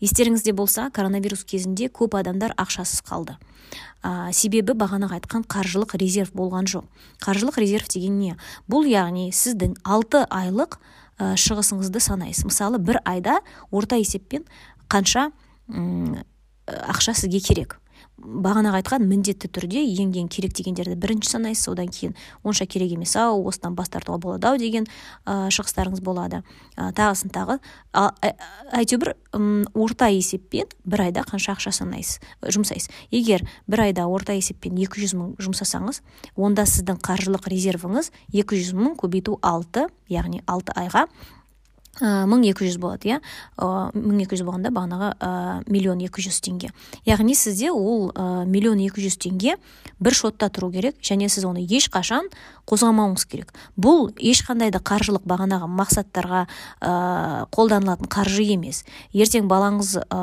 Естеріңізде 0.00 0.52
болса 0.56 0.88
коронавирус 0.94 1.44
кезінде 1.44 1.88
көп 1.88 2.16
адамдар 2.20 2.54
ақшасыз 2.60 3.02
қалды. 3.06 3.36
Ә, 4.02 4.32
себебі 4.32 4.74
бағанағы 4.74 5.20
айтқан 5.20 5.44
қаржылық 5.44 5.96
резерв 6.00 6.32
болған 6.34 6.68
жоқ. 6.70 6.86
Қаржылық 7.22 7.60
резерв 7.60 7.90
деген 7.92 8.18
не? 8.18 8.36
Бұл 8.70 8.88
яғни 8.88 9.28
сіздің 9.32 9.76
алты 9.84 10.24
айлық 10.30 10.78
ә, 11.18 11.34
шығысыңызды 11.36 12.00
санайсыз. 12.00 12.48
Мысалы 12.48 12.78
бір 12.78 13.02
айда 13.04 13.40
орта 13.70 14.00
есеппен 14.00 14.46
қанша 14.88 15.30
ақша 15.68 17.14
сізге 17.14 17.40
керек? 17.40 17.78
Бағанағы 18.20 18.80
айтқан 18.80 19.04
міндетті 19.08 19.48
түрде 19.50 19.80
ең 19.80 20.28
керек 20.28 20.52
дегендерді 20.56 20.96
бірінші 21.00 21.32
санайсыз 21.34 21.70
одан 21.72 21.88
кейін 21.88 22.14
онша 22.44 22.66
керек 22.66 22.92
емес 22.92 23.16
ау 23.16 23.42
осыдан 23.48 23.74
бас 23.74 23.88
тартуға 23.88 24.18
болады 24.20 24.48
ау 24.50 24.58
деген 24.60 24.86
ә, 25.24 25.48
шығыстарыңыз 25.50 26.02
болады. 26.04 26.42
Ә, 26.76 26.90
тағысын 26.96 27.32
тағы 27.32 27.58
әйтеуір 28.76 29.14
орта 29.74 30.10
есеппен 30.12 30.70
бір 30.84 31.06
айда 31.08 31.24
қанша 31.26 31.56
ақша 31.56 31.72
санайсыз 31.74 32.20
жұмсайсыз? 32.42 32.90
Егер 33.10 33.46
бір 33.66 33.86
айда 33.88 34.06
орта 34.06 34.36
есеппен 34.36 34.78
200 34.78 35.16
мың 35.16 35.34
жұмсасаңыз 35.42 36.02
онда 36.36 36.66
сіздің 36.68 37.00
қаржылық 37.02 37.50
резервіңіз 37.50 38.12
200 38.36 38.72
мың 38.78 38.96
көбейту 39.00 39.38
алты 39.42 39.88
яғни 40.10 40.44
алты 40.46 40.76
айға 40.76 41.06
мың 42.00 42.46
екі 42.50 42.68
жүз 42.68 42.78
болады 42.82 43.12
иә? 43.12 43.20
Мың 43.60 44.22
екі 44.24 44.38
жүз 44.38 44.46
болғанда 44.48 44.72
бағанағы 44.74 45.64
миллион 45.70 46.00
екі 46.06 46.24
жүз 46.26 46.40
теңге. 46.46 46.72
Яғни 47.08 47.36
сізде 47.38 47.70
ол 47.70 48.10
миллион 48.48 48.80
екі 48.84 49.04
жүз 49.04 49.18
теңге 49.20 49.56
бір 50.00 50.16
шотта 50.16 50.48
тұру 50.48 50.70
керек 50.72 50.96
және 51.04 51.28
сіз 51.28 51.44
оны 51.48 51.62
ешқашан 51.64 52.30
қозғамауыңыз 52.70 53.26
керек. 53.28 53.52
Бұл 53.76 54.10
ешқандай 54.16 54.70
да 54.72 54.80
қаржылық 54.80 55.26
бағанағы 55.28 55.68
мақсаттарға 55.68 56.44
ә, 56.46 57.46
қолданылатын 57.52 58.10
қаржы 58.10 58.46
емес. 58.54 58.84
Ертең 59.12 59.48
балаңыз 59.50 59.96
ә, 60.00 60.20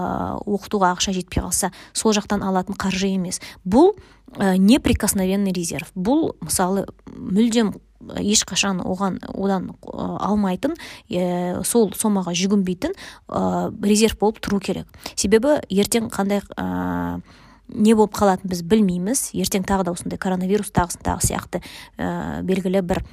оқытуға 0.47 0.93
ақша 0.95 1.13
жетпей 1.17 1.43
қалса 1.43 1.71
сол 1.93 2.15
жақтан 2.17 2.45
алатын 2.47 2.77
қаржы 2.79 3.11
емес. 3.13 3.41
Бұл 3.65 3.93
ә, 4.37 4.55
неприкосновенный 4.57 5.53
резерв. 5.53 5.91
Бұл 5.93 6.31
мысалы 6.41 6.87
мүлдем 7.13 7.75
ешқашан 8.21 8.81
оған 8.85 9.19
одан 9.33 9.71
алмайтын 9.83 10.75
ә, 11.09 11.63
сол 11.67 11.91
сомаға 11.97 12.33
жүгінбейтін 12.37 12.95
ә, 13.27 13.41
резерв 13.83 14.19
болып 14.21 14.41
тұру 14.43 14.61
керек. 14.63 14.87
Себебі 15.15 15.57
ертең 15.69 16.09
қандай 16.13 16.43
ә, 16.55 17.21
не 17.67 17.95
болып 17.95 18.15
қалатынын 18.15 18.51
біз 18.51 18.63
білмейміз. 18.63 19.29
Ертең 19.35 19.67
тағы 19.67 19.87
да 19.87 19.95
осындай 19.95 20.19
коронавирус 20.21 20.71
тағысын 20.71 21.03
тағы 21.05 21.27
сияқты 21.27 21.61
ә, 21.97 22.41
белгілі 22.47 22.81
бір 22.81 23.03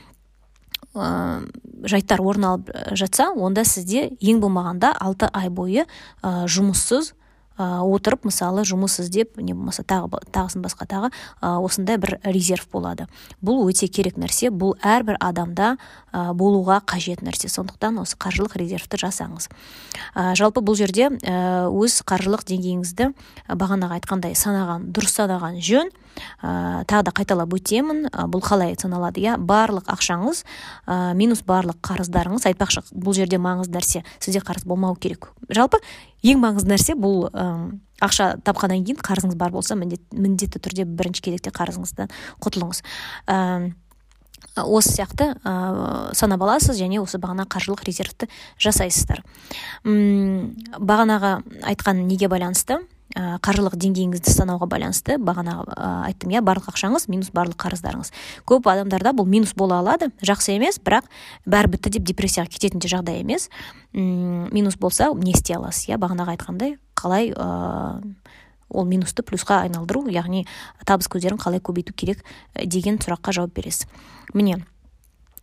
ә, 0.95 1.43
жайттар 1.91 2.23
орын 2.23 2.49
алып 2.53 2.73
жатса 2.95 3.31
онда 3.35 3.65
сізде 3.67 4.11
ең 4.21 4.41
болмағанда 4.45 4.95
алты 5.01 5.31
ай 5.33 5.51
бойы 5.51 5.85
ә, 6.23 6.47
жұмыссыз 6.47 7.15
отырып 7.59 8.25
мысалы 8.27 8.65
жұмыс 8.67 8.99
іздеп 9.03 9.39
не 9.39 9.55
болмаса 9.55 9.85
тағы 9.87 10.21
тағысын 10.35 10.65
басқа 10.65 10.87
тағы 10.91 11.11
осындай 11.41 11.99
бір 12.03 12.19
резерв 12.25 12.67
болады. 12.73 13.07
Бұл 13.45 13.65
өте 13.69 13.89
керек 13.89 14.19
нәрсе 14.19 14.51
бұл 14.51 14.75
әрбір 14.83 15.19
адамда 15.21 15.77
болуға 16.13 16.81
қажет 16.87 17.23
нәрсе. 17.23 17.49
Сондықтан 17.49 18.01
осы 18.03 18.19
қаржылық 18.19 18.57
резервті 18.59 18.99
жасаңыз. 19.05 19.49
Жалпы 20.15 20.63
бұл 20.65 20.79
жерде 20.79 21.11
өз 21.15 22.01
қаржылық 22.07 22.47
деңгейіңізді 22.51 23.13
бағанағы 23.55 24.01
айтқандай 24.01 24.35
санаған 24.39 24.91
дұрыс 24.95 25.15
санаған 25.21 25.61
жөн 25.63 25.91
ә, 26.43 26.83
тағы 26.87 27.09
да 27.09 27.13
қайталап 27.15 27.55
өтемін. 27.57 28.09
Бұл 28.31 28.43
қалай 28.45 28.77
саналады? 28.79 29.23
Иә 29.23 29.37
барлық 29.39 29.91
ақшаңыз 29.91 30.45
ә, 30.87 31.15
минус 31.19 31.43
барлық 31.47 31.81
қарыздарыңыз. 31.83 32.47
Айтпақшы 32.51 32.85
бұл 32.95 33.17
жерде 33.19 33.39
маңызды 33.43 33.75
нәрсе 33.79 34.05
сізде 34.19 34.43
қарыз 34.45 34.67
болмау 34.67 34.95
керек. 34.95 35.33
Жалпы 35.51 35.83
ең 36.25 36.41
маңызды 36.43 36.73
нәрсе 36.73 36.97
бұл 36.99 37.29
ақша 38.05 38.35
тапқаннан 38.45 38.85
кейін 38.85 39.01
қарызыңыз 39.05 39.39
бар 39.39 39.53
болса 39.55 39.77
міндет, 39.79 40.03
міндетті 40.11 40.61
түрде 40.65 40.87
бірінші 40.89 41.23
кезекте 41.25 41.53
қарызыңыздан 41.55 42.13
құтылыңыз. 42.45 42.83
Осы 44.55 44.93
сияқты 44.95 45.33
ә, 45.43 45.53
санап 46.15 46.43
аласыз 46.47 46.79
және 46.79 47.01
осы 47.03 47.19
бағана 47.19 47.47
қаржылық 47.51 47.83
резервті 47.89 48.29
жасайсыздар. 48.63 49.25
Үм, 49.83 50.53
бағанағы 50.79 51.41
айтқан 51.67 52.05
неге 52.07 52.29
байланысты? 52.31 52.79
Ә, 53.15 53.39
қаржылық 53.39 53.77
деңгейіңізді 53.79 54.35
санауға 54.35 54.69
байланысты 54.71 55.17
бағана 55.19 55.63
ә, 55.65 55.89
айттым 56.11 56.35
иә 56.35 56.43
барлық 56.45 56.69
ақшаңыз 56.75 57.09
минус 57.09 57.31
барлық 57.35 57.57
қарыздарыңыз. 57.63 58.13
Көп 58.45 58.69
адамдарда 58.71 59.15
бұл 59.17 59.29
минус 59.31 59.55
бола 59.55 59.79
алады 59.81 60.11
жақсы 60.21 60.57
емес 60.59 60.81
бірақ 60.83 61.09
бәрі 61.47 61.75
бітті 61.77 61.95
деп 61.99 62.09
депрессияға 62.11 62.51
кететін 62.51 62.83
де 62.83 62.91
жағдай 62.91 63.23
емес. 63.23 63.49
Үм, 63.95 64.51
минус 64.53 64.77
болса 64.77 65.13
не 65.15 65.33
істей 65.33 65.57
аласыз 65.57 65.89
иә 65.89 65.99
бағанағы 66.03 66.37
айтқандай 66.37 66.79
қалай 66.99 67.31
ә, 67.33 68.03
ол 68.69 68.87
минусты 68.91 69.23
плюсқа 69.23 69.63
айналдыру 69.63 70.09
яғни 70.11 70.47
табыс 70.87 71.07
көздерін 71.09 71.39
қалай 71.39 71.63
көбейту 71.63 71.95
керек 71.95 72.25
деген 72.55 72.99
сұраққа 72.99 73.33
жауап 73.37 73.55
бересіз. 73.55 73.87
Міне 74.35 74.65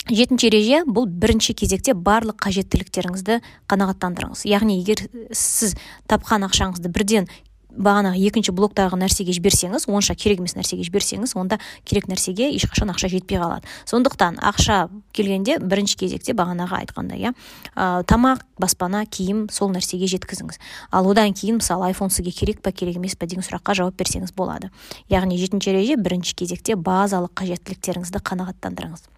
жетінші 0.10 0.50
ереже 0.50 0.82
бұл 0.90 1.06
бірінші 1.06 1.54
кезекте 1.54 1.94
барлық 1.94 2.42
қажеттіліктеріңізді 2.42 3.38
қанағаттандырыңыз. 3.70 4.44
Яғни 4.50 4.80
егер 4.82 5.06
сіз 5.32 5.75
тапқан 6.10 6.48
ақшаңызды 6.50 6.90
бірден 6.90 7.30
бағанағы 7.78 8.20
екінші 8.28 8.54
блоктағы 8.56 8.98
нәрсеге 9.00 9.34
жіберсеңіз 9.36 9.88
онша 9.92 10.16
керек 10.16 10.42
емес 10.42 10.56
нәрсеге 10.58 10.86
жіберсеңіз 10.88 11.36
онда 11.40 11.60
керек 11.86 12.08
нәрсеге 12.12 12.50
ешқашан 12.56 12.92
ақша 12.94 13.10
жетпей 13.12 13.40
қалады. 13.42 13.68
Сондықтан 13.90 14.40
ақша 14.42 14.90
келгенде 15.13 15.60
бірінші 15.60 15.98
кезекте 16.04 16.34
бағанағы 16.34 16.82
айтқандай 16.82 17.22
иә 17.22 17.34
ә, 17.75 18.04
тамақ 18.04 18.44
баспана 18.60 19.06
киім 19.06 19.48
сол 19.51 19.72
нәрсеге 19.72 20.10
жеткізіңіз. 20.12 20.60
Ал 20.92 21.10
одан 21.12 21.34
кейін 21.34 21.62
мысалы 21.62 21.92
айфон 21.92 22.10
сізге 22.10 22.32
керек 22.32 22.62
па 22.62 22.72
керек 22.72 22.98
емес 23.00 23.16
па 23.16 23.25
деген 23.25 23.46
сұраққа 23.46 23.75
жауап 23.78 23.98
берсеңіз 24.00 24.36
болады. 24.36 24.72
Яғни 25.10 25.40
жетінші 25.42 25.74
ереже 25.74 25.98
бірінші 25.98 26.36
кезекте 26.36 26.75
базалық 26.75 27.34
қажеттіліктеріңізді 27.42 28.24
қанағаттандырыңыз. 28.24 29.11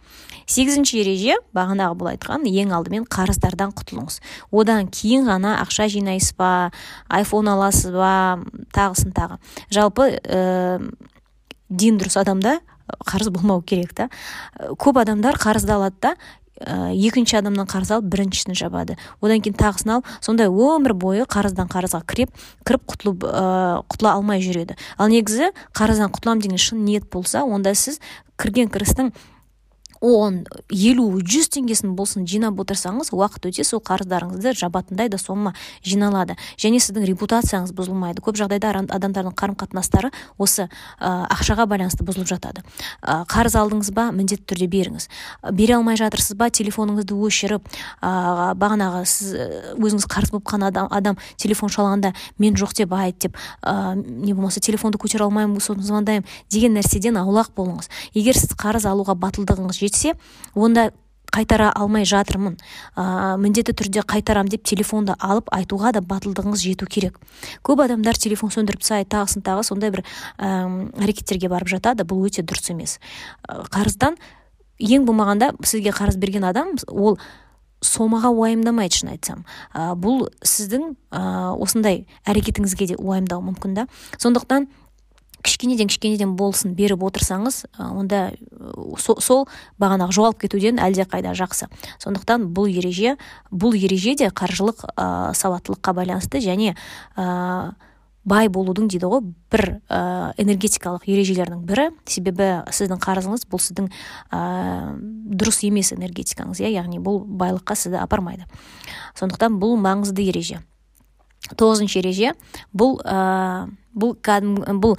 Сегізінші 0.46 1.00
ереже 1.02 1.38
бағанағы 1.56 1.98
бұл 2.00 2.12
айтқан 2.14 2.46
ең 2.50 2.74
алдымен 2.76 3.08
қарыздардан 3.08 3.74
құтылыңыз. 3.78 4.20
Одан 4.52 4.90
кейін 4.92 5.28
ғана 5.30 5.56
ақша 5.64 5.88
жинайсыз 5.92 6.36
ба 6.38 6.72
айфон 7.08 7.48
аласыз 7.48 7.94
ба 7.96 8.42
тағысын 8.76 9.16
тағы. 9.16 9.40
Жалпы 9.72 10.10
ә, 10.20 10.80
ден 11.70 12.00
дұрыс 12.00 12.20
адамда 12.20 12.60
қарыз 13.08 13.32
болмау 13.34 13.62
керек 13.62 13.94
та. 13.96 14.10
Көп 14.78 15.00
адамдар 15.02 15.40
қарызды 15.40 15.74
алады 15.74 15.96
да 16.02 16.16
ә, 16.60 16.92
екінші 16.92 17.40
адамнан 17.40 17.68
қарыз 17.70 17.94
алып 17.96 18.12
біріншісін 18.12 18.58
жабады. 18.60 18.98
Одан 19.22 19.42
кейін 19.42 19.58
тағысын 19.58 19.96
алып 19.96 20.12
сондай 20.20 20.52
өмір 20.52 20.94
бойы 20.94 21.26
қарыздан 21.26 21.72
қарызға 21.72 22.04
кіріп 22.04 22.36
кіріп 22.68 22.88
құтылып 22.92 23.28
ә, 23.32 23.84
құтыла 23.90 24.18
алмай 24.20 24.44
жүреді. 24.44 24.78
Ал 24.98 25.10
негізі 25.10 25.54
қарыздан 25.74 26.12
құтыламын 26.14 26.44
деген 26.44 26.62
шын 26.62 26.84
ниет 26.86 27.10
болса 27.10 27.46
онда 27.48 27.74
сіз 27.74 28.02
кірген 28.38 28.70
кірістің 28.74 29.14
он 30.04 30.44
елу 30.68 31.06
жүз 31.24 31.48
теңгесін 31.56 31.94
болсын 31.96 32.26
жинап 32.28 32.60
отырсаңыз 32.60 33.14
уақыт 33.16 33.48
өте 33.48 33.64
сол 33.64 33.80
қарыздарыңызды 33.80 34.52
жабатындай 34.60 35.08
да 35.08 35.18
сома 35.18 35.54
жиналады. 35.80 36.36
Және 36.60 36.82
сіздің 36.84 37.08
репутацияңыз 37.08 37.72
бұзылмайды. 37.72 38.20
Көп 38.20 38.36
жағдайда 38.36 38.74
адамдардың 38.92 39.32
қарым 39.40 39.56
қатынастары 39.56 40.12
осы 40.38 40.68
ә, 41.00 41.28
ақшаға 41.32 41.66
байланысты 41.72 42.04
бұзылып 42.04 42.28
жатады. 42.28 42.66
Ә, 43.00 43.24
қарыз 43.32 43.56
алдыңыз 43.56 43.94
ба 43.96 44.10
міндетті 44.12 44.44
түрде 44.52 44.68
беріңіз. 44.68 45.08
Бере 45.56 45.78
алмай 45.78 45.96
жатырсыз 45.96 46.36
ба 46.36 46.50
телефоныңызды 46.52 47.16
өшіріп 47.16 47.64
ә, 48.04 48.52
бағанағы 48.60 49.06
сіз 49.08 49.32
өзіңіз 49.80 50.10
қарыз 50.12 50.36
болып 50.36 50.50
қалған 50.52 50.68
адам, 50.68 50.92
адам 50.92 51.18
телефон 51.38 51.72
шалғанда 51.72 52.12
мен 52.44 52.60
жоқ 52.60 52.76
деп 52.82 52.94
айт 52.98 53.24
деп 53.24 53.40
ә, 53.64 53.96
не 53.96 54.34
болмаса 54.34 54.60
телефонды 54.60 55.00
көтере 55.00 55.24
алмаймын 55.24 55.64
сосын 55.64 55.84
звондаймын 55.88 56.28
деген 56.52 56.76
нәрседен 56.76 57.18
аулақ 57.22 57.54
болыңыз. 57.56 57.90
Егер 58.14 58.38
сіз 58.38 58.52
қарыз 58.60 58.88
алуға 58.90 59.16
батылдығыңыз 59.16 59.82
онда 60.54 60.92
қайтара 61.34 61.72
алмай 61.74 62.06
жатырмын. 62.06 62.60
Ә, 62.96 63.38
міндетті 63.42 63.74
түрде 63.74 64.04
қайтарам 64.06 64.50
деп 64.52 64.64
телефонды 64.70 65.16
алып 65.18 65.50
айтуға 65.54 65.94
да 65.96 66.04
батылдығыңыз 66.06 66.62
жету 66.62 66.86
керек. 66.86 67.18
Көп 67.66 67.82
адамдар 67.88 68.20
телефон 68.22 68.54
сөндіріп 68.54 68.84
тастайды 68.84 69.10
тағысын 69.16 69.46
тағы 69.46 69.66
сондай 69.66 69.94
бір 69.96 70.04
ә, 70.38 70.52
әрекеттерге 71.02 71.50
барып 71.50 71.74
жатады 71.74 72.06
бұл 72.06 72.28
өте 72.28 72.46
дұрыс 72.46 72.70
емес. 72.74 73.00
Қарыздан 73.50 74.20
ең 74.78 75.08
болмағанда 75.10 75.56
сізге 75.66 75.96
қарыз 75.96 76.20
берген 76.22 76.46
адам 76.46 76.76
ол 76.88 77.18
сомаға 77.84 78.30
уайымдамайды 78.30 79.02
шын 79.02 79.16
айтсам. 79.16 79.44
Ә, 79.74 79.96
бұл 79.98 80.28
сіздің 80.46 80.94
ә, 81.10 81.52
осындай 81.58 82.06
әрекетіңізге 82.30 82.94
де 82.94 82.96
уайымдауы 83.02 83.50
мүмкін 83.50 83.74
да. 83.82 83.88
Сондықтан 84.22 84.70
кішкенеден 85.44 85.90
кішкенеден 85.92 86.36
болсын 86.40 86.74
беріп 86.78 87.04
отырсаңыз 87.06 87.64
онда 87.78 88.32
сол, 89.00 89.20
сол 89.22 89.46
бағанағы 89.82 90.16
жоғалып 90.16 90.44
кетуден 90.46 90.80
әлдеқайда 90.82 91.36
жақсы. 91.38 91.70
Сондықтан 92.04 92.50
бұл 92.56 92.70
ереже 92.72 93.18
бұл 93.52 93.76
ереже 93.78 94.16
де 94.20 94.30
қаржылық 94.32 94.86
ә, 94.96 95.34
сауаттылыққа 95.36 95.94
байланысты 96.00 96.42
және 96.44 96.76
ә, 97.16 97.74
бай 98.24 98.48
болудың 98.48 98.88
дейді 98.92 99.10
ғой 99.12 99.24
бір 99.52 99.66
ә, 99.92 100.34
энергетикалық 100.40 101.08
ережелердің 101.12 101.64
бірі. 101.68 101.90
Себебі 102.08 102.64
сіздің 102.72 103.02
қарызыңыз 103.04 103.48
бұл 103.52 103.62
сіздің 103.64 103.90
ә, 104.32 104.44
дұрыс 105.36 105.64
емес 105.68 105.92
энергетикаңыз 105.96 106.64
иә 106.64 106.72
яғни 106.80 107.04
бұл 107.04 107.24
байлыққа 107.28 107.76
сізді 107.76 108.00
апармайды. 108.00 108.48
Сондықтан 109.20 109.60
бұл 109.60 109.76
маңызды 109.76 110.24
ереже. 110.30 110.64
Тоғызыншы 111.52 112.00
ереже. 112.02 112.34
Бұл 112.74 113.00
ә, 113.04 113.68
бұл 113.94 114.16
бұл 114.84 114.98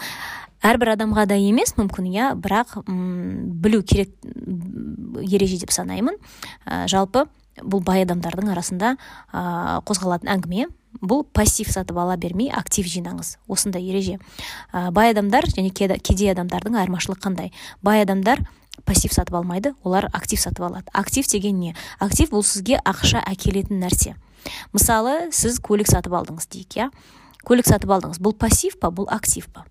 әрбір 0.64 0.94
адамға 0.94 1.26
да 1.28 1.36
емес 1.36 1.74
мүмкін 1.78 2.08
иә 2.12 2.30
бірақ 2.40 2.78
білу 2.86 3.82
керек 3.82 4.12
ереже 5.20 5.60
деп 5.64 5.72
санаймын. 5.74 6.16
Ә, 6.66 6.86
жалпы 6.88 7.26
бұл 7.60 7.84
бай 7.84 8.04
адамдардың 8.04 8.50
арасында 8.54 8.96
ә, 9.32 9.80
қозғалатын 9.86 10.32
әңгіме. 10.36 10.68
Бұл 11.02 11.24
пассив 11.26 11.68
сатып 11.74 11.98
ала 11.98 12.16
бермей 12.16 12.52
актив 12.54 12.86
жинаңыз. 12.86 13.36
Осындай 13.50 13.82
ереже. 13.82 14.18
Ә, 14.72 14.90
бай 14.94 15.12
адамдар 15.12 15.48
және 15.50 15.72
кедей 15.74 16.32
адамдардың 16.32 16.78
айырмашылығы 16.80 17.20
қандай? 17.24 17.52
Бай 17.82 18.04
адамдар 18.04 18.44
пассив 18.84 19.12
сатып 19.12 19.36
алмайды 19.38 19.74
олар 19.82 20.08
актив 20.12 20.40
сатып 20.40 20.64
алады. 20.66 20.86
Актив 20.92 21.26
деген 21.30 21.60
не? 21.60 21.74
Актив 21.98 22.30
бұл 22.32 22.44
сізге 22.46 22.80
ақша 22.84 23.22
әкелетін 23.26 23.82
нәрсе. 23.84 24.14
Мысалы 24.72 25.30
сіз 25.34 25.60
көлік 25.64 25.90
сатып 25.90 26.16
алдыңыз 26.16 26.48
дейік 26.50 26.78
иә? 26.78 26.88
Көлік 27.44 27.68
сатып 27.68 27.92
алдыңыз. 27.92 28.20
Бұл 28.24 28.36
пассив 28.40 28.78
па 28.80 28.88
бұл 28.94 29.08
актив 29.12 29.46
па? 29.52 29.66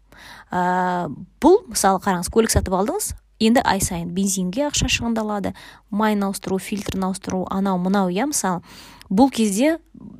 Ә, 0.53 1.10
бұл 1.42 1.63
мысалы 1.72 2.01
қараңыз 2.03 2.30
көлік 2.34 2.53
сатып 2.53 2.75
алдыңыз 2.77 3.13
енді 3.44 3.63
ай 3.65 3.82
сайын 3.82 4.12
бензинге 4.15 4.68
ақша 4.70 4.88
шығындалады 4.92 5.53
майын 5.92 6.27
ауыстыру 6.30 6.60
фильтрін 6.62 7.08
ауыстыру 7.10 7.44
анау 7.51 7.80
мынау 7.82 8.12
иә? 8.13 8.27
Мысалы 8.30 8.62
бұл 9.10 9.32
кезде 9.34 9.80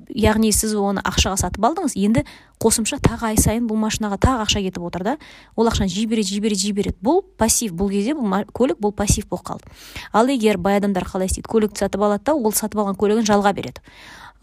яғни 0.10 0.52
сіз 0.54 0.76
оны 0.78 1.02
ақшаға 1.06 1.38
сатып 1.40 1.66
алдыңыз 1.66 1.96
енді 1.98 2.26
қосымша 2.62 3.00
тағы 3.04 3.32
ай 3.32 3.38
сайын 3.40 3.68
бұл 3.68 3.80
машинаға 3.82 4.20
тағы 4.22 4.46
ақша 4.46 4.62
кетіп 4.66 4.84
отыр 4.88 5.06
да. 5.08 5.16
Ол 5.56 5.68
ақшаны 5.70 5.90
жей 5.92 6.06
береді 6.08 6.36
жей 6.36 6.44
береді 6.44 6.62
жей 6.68 6.76
береді. 6.78 6.98
Бұл 7.04 7.24
пассив 7.38 7.74
бұл 7.76 7.92
кезде 7.92 8.14
бұл 8.16 8.46
көлік 8.54 8.80
бұл 8.80 8.94
пассив 8.96 9.28
болып 9.30 9.48
қалды. 9.48 9.72
Ал 10.14 10.30
егер 10.32 10.58
бай 10.58 10.78
адамдар 10.78 11.08
қалай 11.08 11.32
істейді? 11.32 11.50
Көлікті 11.50 11.86
сатып 11.86 12.04
алады 12.06 12.24
да 12.30 12.36
ол 12.36 12.54
сатып 12.54 12.84
алған 12.84 13.00
көлігін 13.00 13.28
жалға 13.28 13.54
береді. 13.58 13.82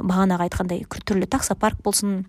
Бағанағы 0.01 0.49
айтқандай 0.49 0.85
түрлі 1.05 1.29
таксопарк 1.31 1.83
болсын 1.85 2.25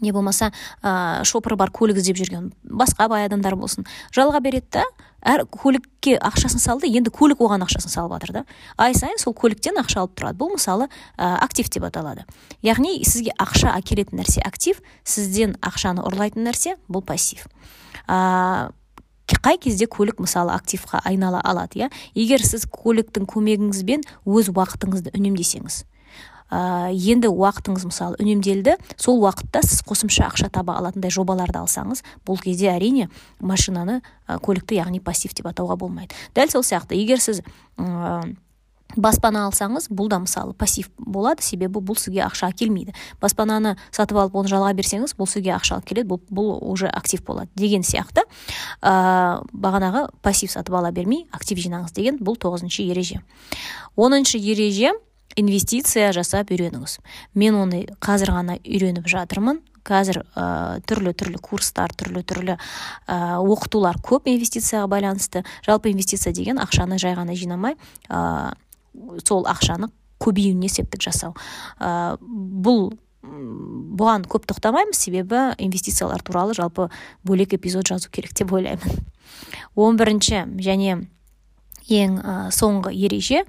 не 0.00 0.12
болмаса 0.12 0.50
ә, 0.82 1.24
шопыры 1.24 1.56
бар 1.56 1.70
көлік 1.74 1.98
іздеп 2.00 2.18
жүрген 2.18 2.50
басқа 2.64 3.08
бай 3.08 3.26
адамдар 3.28 3.56
болсын. 3.56 3.86
Жалға 4.14 4.40
береді 4.42 4.80
да 4.80 4.84
әр 5.24 5.44
көлікке 5.48 6.16
ақшасын 6.18 6.62
салды 6.62 6.90
енді 6.90 7.12
көлік 7.14 7.42
оған 7.44 7.64
ақшасын 7.66 7.92
салып 7.92 8.16
жатыр 8.16 8.34
да. 8.34 8.44
Ай 8.76 8.94
сайын 8.96 9.20
сол 9.20 9.34
көліктен 9.36 9.78
ақша 9.80 10.02
алып 10.02 10.16
тұрады. 10.18 10.38
Бұл 10.40 10.54
мысалы 10.56 10.88
ә, 11.16 11.36
актив 11.44 11.70
деп 11.70 11.86
аталады. 11.88 12.26
Яғни 12.62 13.00
сізге 13.04 13.34
ақша 13.38 13.76
әкелетін 13.78 14.20
нәрсе 14.20 14.44
актив 14.44 14.80
сізден 15.04 15.56
ақшаны 15.62 16.04
ұрлайтын 16.04 16.48
нәрсе 16.48 16.76
бұл 16.88 17.04
пассив. 17.06 17.46
Ә, 18.08 18.70
қай 19.40 19.58
кезде 19.60 19.86
көлік 19.86 20.20
мысалы 20.20 20.52
активқа 20.56 21.00
айнала 21.04 21.40
алады 21.44 21.84
иә? 21.84 21.90
Егер 22.14 22.44
сіз 22.44 22.66
көліктің 22.68 23.28
көмегіңізбен 23.30 24.04
өз 24.28 24.52
уақытыңызды 24.52 25.14
үнемдесеңіз 25.16 25.84
ә, 26.54 26.92
енді 26.94 27.30
уақытыңыз 27.32 27.86
мысалы 27.88 28.18
үнемделді 28.22 28.76
сол 28.94 29.18
уақытта 29.24 29.64
сіз 29.66 29.82
қосымша 29.86 30.28
ақша 30.28 30.50
таба 30.54 30.78
алатындай 30.78 31.10
жобаларды 31.14 31.58
алсаңыз 31.58 32.04
бұл 32.26 32.38
кезде 32.42 32.70
әрине 32.74 33.08
машинаны 33.40 34.00
ә, 34.28 34.38
көлікті 34.38 34.78
яғни 34.78 35.02
пассив 35.02 35.34
деп 35.34 35.50
атауға 35.50 35.76
болмайды. 35.80 36.14
Дәл 36.36 36.52
сол 36.52 36.62
сияқты 36.66 36.98
егер 36.98 37.22
сіз 37.22 37.42
ә, 37.78 38.22
баспана 38.94 39.48
алсаңыз 39.48 39.88
бұл 39.90 40.08
да 40.12 40.20
мысалы 40.22 40.54
пассив 40.54 40.90
болады 40.98 41.42
себебі 41.42 41.80
бұл 41.82 41.98
сізге 41.98 42.22
ақша 42.28 42.52
әкелмейді 42.52 42.94
баспананы 43.22 43.74
сатып 43.90 44.20
алып 44.20 44.36
оны 44.38 44.52
жалға 44.52 44.70
берсеңіз 44.78 45.16
бұл 45.18 45.26
сізге 45.30 45.54
ақша 45.56 45.78
алып 45.78 45.88
келеді 45.90 46.12
бұл, 46.12 46.20
бұл 46.30 46.52
уже 46.62 46.86
актив 46.86 47.24
болады 47.26 47.50
деген 47.58 47.82
сияқты. 47.82 48.22
Ә, 48.80 49.42
бағанағы 49.50 50.06
пассив 50.22 50.52
сатып 50.54 50.78
ала 50.78 50.92
бермей 50.94 51.26
актив 51.32 51.58
жинаңыз 51.58 51.96
деген 51.96 52.20
бұл 52.22 52.38
тоғызыншы 52.38 52.86
ереже. 52.86 53.24
Оныншы 53.96 54.38
ереже 54.38 54.94
инвестиция 55.36 56.12
жасап 56.14 56.50
үйреніңіз. 56.54 56.98
Мен 57.34 57.58
оны 57.58 57.84
қазір 58.02 58.34
ғана 58.34 58.58
үйреніп 58.62 59.08
жатырмын. 59.10 59.60
Қазір 59.84 60.22
ә, 60.32 60.80
түрлі 60.88 61.12
түрлі 61.12 61.38
курстар 61.44 61.92
түрлі 61.92 62.22
түрлі 62.24 62.56
ә, 62.56 63.16
оқытулар 63.42 64.00
көп 64.00 64.30
инвестицияға 64.32 64.88
байланысты. 64.88 65.44
Жалпы 65.66 65.92
инвестиция 65.92 66.32
деген 66.32 66.58
ақшаны 66.62 66.96
жай 66.98 67.16
ғана 67.18 67.36
жинамай 67.36 67.76
ә, 68.08 68.54
сол 69.26 69.44
ақшаны 69.44 69.90
көбеюіне 70.24 70.70
септік 70.72 71.04
жасау. 71.04 71.34
Ә, 71.78 72.16
бұл 72.24 72.94
бұған 73.24 74.24
көп 74.28 74.46
тоқтамаймыз. 74.48 74.98
Себебі 74.98 75.50
инвестициялар 75.58 76.22
туралы 76.22 76.54
жалпы 76.56 76.88
бөлек 77.24 77.54
эпизод 77.56 77.88
жазу 77.88 78.10
керек 78.10 78.32
деп 78.36 78.52
ойлаймын. 78.52 79.04
Он 79.74 79.96
бірінші 79.96 80.44
және 80.60 81.04
ең 81.88 82.20
ә, 82.20 82.36
соңғы 82.54 82.94
ереже 82.94 83.44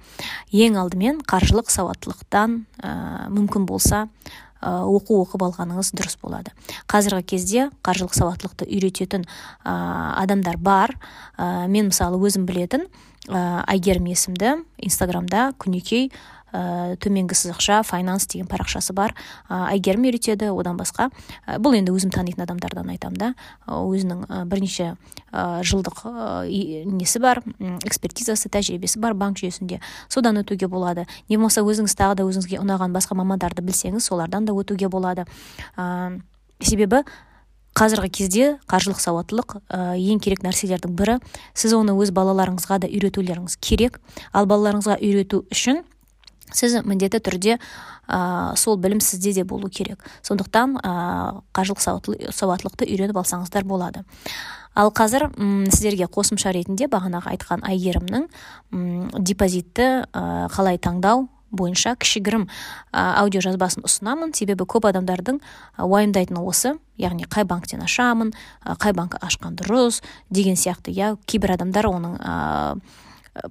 ең 0.52 0.80
алдымен 0.82 1.21
қаржылық 1.28 1.71
сауаттылықтан 1.71 2.58
ә, 2.84 2.95
мүмкін 3.34 3.67
болса 3.69 4.06
оқу 4.65 5.19
оқып 5.21 5.43
алғаныңыз 5.45 5.91
дұрыс 5.93 6.17
болады. 6.21 6.54
Қазіргі 6.89 7.26
кезде 7.36 7.67
қаржылық 7.86 8.15
сауаттылықты 8.17 8.65
үйрететін 8.65 9.26
ә, 9.26 9.74
адамдар 10.24 10.58
бар. 10.58 10.95
Ә, 11.38 11.67
мен 11.67 11.91
мысалы 11.91 12.17
өзім 12.17 12.48
білетін 12.50 12.88
ә, 13.28 13.62
әйгерім 13.67 14.10
есімді 14.10 14.56
инстаграмда 14.78 15.52
күнекей 15.62 16.10
ә, 16.56 16.96
төменгі 17.04 17.36
сызықша 17.36 17.82
файнанс 17.84 18.28
деген 18.32 18.48
парақшасы 18.48 18.96
бар. 18.96 19.13
Ә, 19.50 19.76
әйгерім 19.76 20.08
үйретеді 20.08 20.52
одан 20.56 20.80
басқа. 20.80 21.10
Ә, 21.46 21.60
бұл 21.60 21.76
енді 21.76 21.91
өзім 21.96 22.13
танитын 22.15 22.46
адамдардан 22.46 22.89
айтамын 22.96 23.20
да. 23.20 23.34
Өзінің 23.68 24.24
ә, 24.30 24.41
бірнеше 24.48 24.94
ә, 25.32 25.62
жылдық 25.68 26.06
ә, 26.08 26.88
несі 26.88 27.20
бар 27.20 27.44
экспертизасы 27.84 28.50
тәжірибесі 28.54 29.02
бар 29.04 29.13
банк 29.13 29.41
жүйесінде. 29.41 29.82
Содан 30.08 30.39
өтуге 30.41 30.70
болады. 30.72 31.06
Не 31.30 31.38
болмаса 31.38 31.65
өзіңіз 31.65 31.96
тағы 32.00 32.22
да 32.22 32.30
өзіңізге 32.30 32.62
ұнаған 32.63 32.96
басқа 32.96 33.20
мамандарды 33.20 33.65
білсеңіз 33.65 34.08
солардан 34.08 34.48
да 34.48 34.56
өтуге 34.56 34.89
болады. 34.89 35.28
Ә, 35.76 36.22
себебі 36.62 37.04
қазіргі 37.76 38.10
кезде 38.15 38.46
қаржылық 38.72 39.02
сауаттылық 39.04 39.58
ә, 39.68 39.98
ең 40.00 40.22
керек 40.24 40.46
нәрселердің 40.46 40.94
бірі 40.96 41.18
сіз 41.52 41.76
оны 41.76 41.91
өз 42.00 42.13
балаларыңызға 42.15 42.80
да 42.86 42.88
үйретулеріңіз 42.88 43.58
керек. 43.60 44.00
Ал 44.32 44.48
балаларыңызға 44.48 44.96
үйрету 45.04 45.44
үшін 45.52 45.84
сіз 46.56 46.80
міндетті 46.88 47.20
түрде 47.20 47.58
ә, 48.08 48.56
сол 48.56 48.80
білім 48.80 49.02
сізде 49.04 49.34
де 49.36 49.44
болу 49.44 49.70
керек. 49.70 50.02
Сондықтан 50.24 50.80
ә, 50.80 50.94
қажылық 51.56 51.84
сауаттылықты 52.32 52.88
үйреніп 52.88 53.20
алсаңыздар 53.20 53.68
болады. 53.68 54.06
Ал 54.76 54.91
қазір 54.91 55.30
м, 55.36 55.70
сіздерге 55.72 56.10
қосымша 56.12 56.52
ретінде 56.56 56.89
бағанағы 56.91 57.36
айтқан 57.36 57.63
әйгерімнің 57.68 58.28
депозитті 59.24 59.88
ә, 60.12 60.50
қалай 60.52 60.80
таңдау 60.80 61.30
бойынша 61.56 61.94
кішігірім 61.96 62.44
ә, 62.91 63.15
аудио 63.22 63.39
жазбасын 63.46 63.86
ұсынамын. 63.88 64.34
Себебі 64.36 64.68
көп 64.68 64.89
адамдардың 64.89 65.39
уайымдайтыны 65.80 66.44
осы. 66.44 66.76
Яғни 67.00 67.24
қай 67.32 67.48
банктен 67.48 67.86
ашамын 67.86 68.34
қай 68.65 68.91
банк 68.96 69.15
ашқан 69.24 69.56
дұрыс 69.56 70.02
деген 70.30 70.60
сияқты. 70.60 70.91
Иә 70.91 71.15
кейбір 71.24 71.56
адамдар 71.56 71.88
оның 71.88 72.20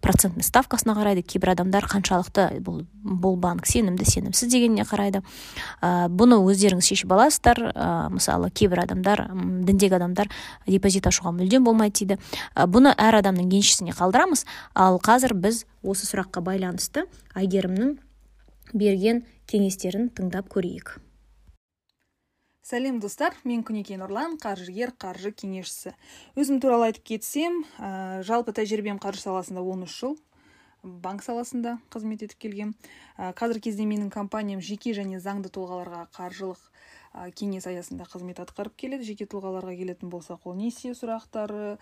процентный 0.01 0.45
ставкасына 0.45 0.95
қарайды 0.97 1.23
кейбір 1.27 1.53
адамдар 1.53 1.85
қаншалықты 1.91 2.47
бұл, 2.65 2.85
бұл 3.05 3.37
банк 3.41 3.67
сенімді 3.69 4.07
сенімсіз 4.09 4.49
дегеніне 4.49 4.87
қарайды. 4.89 5.21
Ә, 5.85 6.09
бұны 6.09 6.39
өздеріңіз 6.41 6.89
шешіп 6.89 7.13
аласыздар. 7.13 7.61
Ә, 7.75 8.09
мысалы 8.15 8.51
кейбір 8.51 8.85
адамдар 8.87 9.27
діндегі 9.35 9.99
адамдар 10.01 10.33
депозит 10.67 11.07
ашуға 11.11 11.35
мүлдем 11.37 11.69
болмайды 11.69 12.05
дейді. 12.05 12.21
Ә, 12.57 12.65
бұны 12.65 12.95
әр 12.97 13.21
адамның 13.21 13.53
еншісіне 13.61 13.93
қалдырамыз. 13.97 14.47
Ал 14.75 14.99
қазір 15.05 15.37
біз 15.37 15.65
осы 15.85 16.09
сұраққа 16.09 16.41
байланысты 16.45 17.05
әйгерімнің 17.37 17.99
берген 18.73 19.25
кеңестерін 19.51 20.09
тыңдап 20.17 20.49
көрейік. 20.49 20.97
Сәлем 22.65 22.99
достар. 23.01 23.37
Мен 23.45 23.63
күнекей 23.67 23.99
нұрлан 24.01 24.39
қаржыгер 24.41 24.95
қаржы 24.97 25.35
кеңесшісі. 25.37 25.93
Өзім 26.41 26.63
туралы 26.65 26.89
айтып 26.89 27.05
кетсем 27.13 27.63
ә, 27.77 28.23
жалпы 28.25 28.57
тәжірибем 28.57 29.01
қаржы 29.03 29.27
саласында 29.27 29.61
13 29.61 29.93
жыл 29.93 30.17
банк 30.85 31.25
саласында 31.25 31.79
қызмет 31.93 32.25
етіп 32.25 32.41
келгем. 32.45 32.75
Ә, 33.17 33.33
қазіргі 33.37 33.69
кезде 33.69 33.85
менің 33.89 34.11
компаниям 34.13 34.65
жеке 34.65 34.95
және 34.97 35.21
заңды 35.21 35.53
тұлғаларға 35.53 36.07
қаржылық 36.17 36.61
кеңес 37.15 37.67
аясында 37.71 38.07
қызмет 38.11 38.41
атқарып 38.43 38.75
келеді. 38.77 39.07
Жеке 39.07 39.27
тұлғаларға 39.31 39.75
келетін 39.79 40.11
болсақ 40.11 40.49
ол 40.51 40.57
несие 40.59 40.95
сұрақтары 40.99 41.77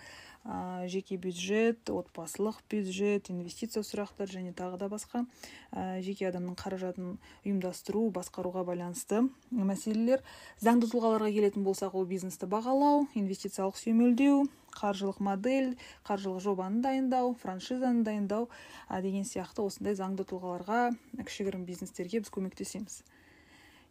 ә, 0.44 0.86
жеке 0.92 1.16
бюджет 1.16 1.88
отбасылық 1.88 2.60
бюджет 2.70 3.30
инвестиция 3.32 3.82
сұрақтар 3.86 4.28
және 4.28 4.52
тағы 4.52 4.78
да 4.82 4.88
басқа 4.92 5.24
ә, 5.72 6.02
жеке 6.04 6.28
адамның 6.28 6.56
қаражатын 6.60 7.16
ұйымдастыру 7.46 8.10
басқаруға 8.12 8.66
байланысты 8.68 9.22
мәселелер. 9.50 10.20
Заңды 10.60 10.90
тұлғаларға 10.92 11.32
келетін 11.32 11.64
болсақ 11.64 11.96
ол 11.96 12.04
бизнесті 12.10 12.50
бағалау 12.50 13.06
инвестициялық 13.14 13.80
сүйемелдеу 13.80 14.44
қаржылық 14.76 15.20
модель 15.24 15.74
қаржылық 16.04 16.40
жобаны 16.44 16.82
дайындау 16.84 17.34
франшизаны 17.40 18.04
дайындау 18.04 18.50
ә, 18.88 19.00
деген 19.00 19.24
сияқты 19.24 19.64
осындай 19.64 19.96
заңды 19.96 20.28
тұлғаларға 20.28 20.92
кішігірім 21.24 21.64
бизнестерге 21.68 22.20
біз 22.20 22.32
көмектесеміз. 22.32 23.02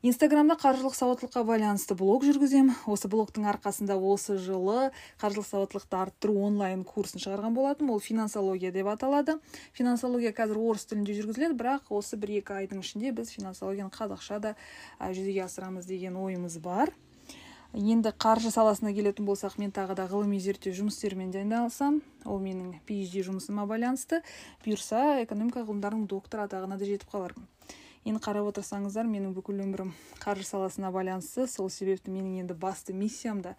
Инстаграмда 0.01 0.55
қаржылық 0.57 0.95
сауаттылыққа 0.97 1.43
байланысты 1.45 1.93
блог 1.93 2.23
жүргіземін 2.25 2.73
осы 2.89 3.09
блогтың 3.11 3.45
арқасында 3.51 3.99
осы 4.01 4.39
жылы 4.41 4.89
қаржылық 5.21 5.45
сауаттылықты 5.45 5.99
арттыру 5.99 6.39
онлайн 6.47 6.81
курсын 6.83 7.21
шығарған 7.21 7.53
болатын 7.53 7.91
ол 7.93 8.01
финансология 8.01 8.71
деп 8.73 8.89
аталады. 8.89 9.37
Финансология 9.77 10.33
қазір 10.33 10.57
орыс 10.57 10.87
тілінде 10.89 11.13
жүргізіледі 11.19 11.59
бірақ 11.59 11.93
осы 11.93 12.17
бір 12.17 12.33
екі 12.39 12.57
айдың 12.63 12.81
ішінде 12.81 13.13
біз 13.13 13.29
финансологияны 13.35 13.93
қазақша 13.93 14.41
да 14.41 14.55
жүзеге 14.97 15.45
асырамыз 15.45 15.85
деген 15.85 16.17
ойымыз 16.17 16.57
бар. 16.65 16.89
Енді 17.71 18.09
қаржы 18.11 18.49
саласына 18.51 18.91
келетін 18.91 19.29
болсақ 19.29 19.55
мен 19.61 19.69
тағы 19.71 19.95
да 19.95 20.09
ғылыми 20.09 20.41
зерттеу 20.43 20.73
жұмыстермен 20.75 21.29
де 21.31 21.39
айналысамын 21.45 22.01
ол 22.25 22.41
менің 22.43 22.73
phd 22.83 23.21
жұмысыма 23.29 23.63
байланысты. 23.69 24.19
Бұйырса 24.65 25.21
экономика 25.21 25.63
ғылымдарының 25.63 26.09
докторы 26.11 26.49
атағына 26.49 26.75
да 26.75 26.89
жетіп 26.89 27.13
қалармын. 27.13 27.47
Енді 28.01 28.21
қарап 28.23 28.47
отырсаңыздар 28.49 29.05
менің 29.05 29.35
бүкіл 29.35 29.59
өмірім 29.61 29.91
қаржы 30.23 30.45
саласына 30.47 30.89
байланысты. 30.93 31.45
Сол 31.45 31.69
себепті 31.69 32.09
менің 32.09 32.41
енді 32.41 32.55
басты 32.57 32.95
миссиям 32.97 33.43
да 33.45 33.53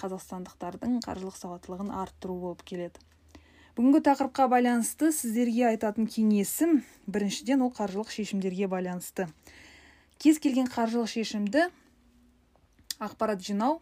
қазақстандықтардың 0.00 1.02
қаржылық 1.04 1.36
сауаттылығын 1.36 1.92
арттыру 2.00 2.38
болып 2.40 2.62
келеді. 2.64 3.02
Бүгінгі 3.76 4.00
тақырыпқа 4.08 4.48
байланысты 4.52 5.12
сіздерге 5.12 5.66
айтатын 5.70 6.08
кеңесім 6.08 6.82
біріншіден 7.06 7.64
ол 7.64 7.72
қаржылық 7.72 8.08
шешімдерге 8.12 8.68
байланысты. 8.68 9.28
Кез 10.16 10.40
келген 10.40 10.68
қаржылық 10.72 11.08
шешімді 11.12 11.68
ақпарат 13.00 13.44
жинау 13.44 13.80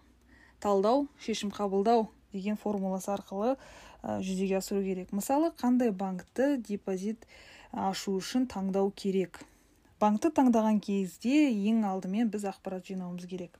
талдау 0.59 1.07
шешім 1.23 1.51
қабылдау 1.55 2.09
деген 2.33 2.59
формуласы 2.59 3.11
арқылы 3.15 3.57
жүзеге 4.03 4.59
асыру 4.59 4.83
керек. 4.83 5.11
Мысалы 5.13 5.51
қандай 5.59 5.91
банкті 5.91 6.57
депозит 6.59 7.27
ашу 7.73 8.15
үшін 8.19 8.47
таңдау 8.51 8.91
керек? 8.95 9.43
Банкті 10.01 10.31
таңдаған 10.37 10.81
кезде 10.81 11.51
ең 11.51 11.85
алдымен 11.85 12.31
біз 12.33 12.47
ақпарат 12.49 12.87
жинауымыз 12.89 13.27
керек. 13.29 13.59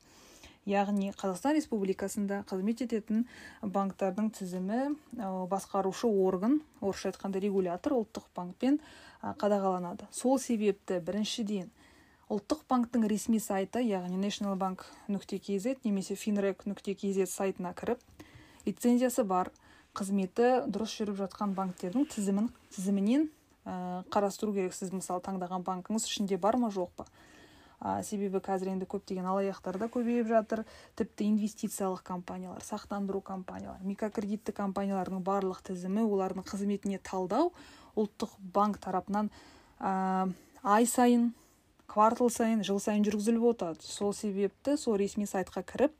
Яғни 0.69 1.11
қазақстан 1.17 1.57
республикасында 1.57 2.43
қызмет 2.49 2.83
ететін 2.85 3.27
банктердің 3.63 4.31
тізімі 4.37 4.81
басқарушы 5.51 6.09
орган 6.09 6.61
орысша 6.81 7.11
айтқанда 7.13 7.41
регулятор 7.41 7.97
ұлттық 7.97 8.29
банкпен 8.37 8.79
қадағаланады. 9.23 10.09
Сол 10.13 10.39
себепті 10.39 11.01
біріншіден 11.05 11.71
ұлттық 12.31 12.63
банктың 12.71 13.09
ресми 13.11 13.41
сайты 13.43 13.83
яғни 13.83 14.21
national 14.21 14.55
bank 14.61 14.85
нүкте 15.09 15.41
kz 15.43 15.81
немесе 15.83 16.15
finrec 16.15 16.63
нүкте 16.69 16.95
kz 16.95 17.27
сайтына 17.27 17.73
кіріп 17.75 17.99
лицензиясы 18.69 19.25
бар 19.27 19.51
қызметі 19.99 20.69
дұрыс 20.71 20.95
жүріп 21.01 21.19
жатқан 21.25 21.57
банктердің 21.57 22.07
тізімін 22.13 22.53
тізімінен 22.77 23.27
қарастыру 23.65 24.55
керек 24.57 24.75
сіз 24.75 24.93
мысалы 24.95 25.21
таңдаған 25.25 25.65
банкіңіз 25.67 26.07
ішінде 26.09 26.39
бар 26.41 26.57
ма 26.57 26.71
жоқ 26.73 26.95
па? 26.97 27.07
Ә, 27.81 28.03
себебі 28.05 28.41
қазір 28.45 28.75
енді 28.75 28.85
көптеген 28.89 29.25
алаяқтар 29.25 29.79
да 29.81 29.89
көбейіп 29.89 30.29
жатыр. 30.29 30.65
Тіпті 31.01 31.29
инвестициялық 31.33 32.03
компаниялар 32.05 32.61
сақтандыру 32.65 33.23
компаниялар 33.25 33.81
микрокредиттік 33.85 34.57
компаниялардың 34.57 35.23
барлық 35.25 35.63
тізімі 35.65 36.05
олардың 36.05 36.45
қызметіне 36.45 37.01
талдау 37.01 37.55
ұлттық 37.97 38.37
банк 38.53 38.77
тарапынан 38.85 39.31
ә, 39.81 40.29
ай 40.63 40.87
сайын 40.87 41.33
квартал 41.89 42.29
сайын 42.29 42.61
жыл 42.65 42.81
сайын 42.81 43.05
жүргізіліп 43.05 43.49
отырады. 43.55 43.85
Сол 43.85 44.13
себепті 44.13 44.77
сол 44.77 45.01
ресми 45.01 45.25
сайтқа 45.25 45.65
кіріп 45.65 45.97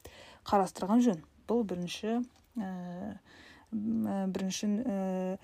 қарастырған 0.49 1.01
жөн. 1.05 1.25
Бұл 1.49 1.65
бірінші 1.65 2.21
ә, 2.61 3.17
бірінші 3.73 4.73
ә, 4.85 5.39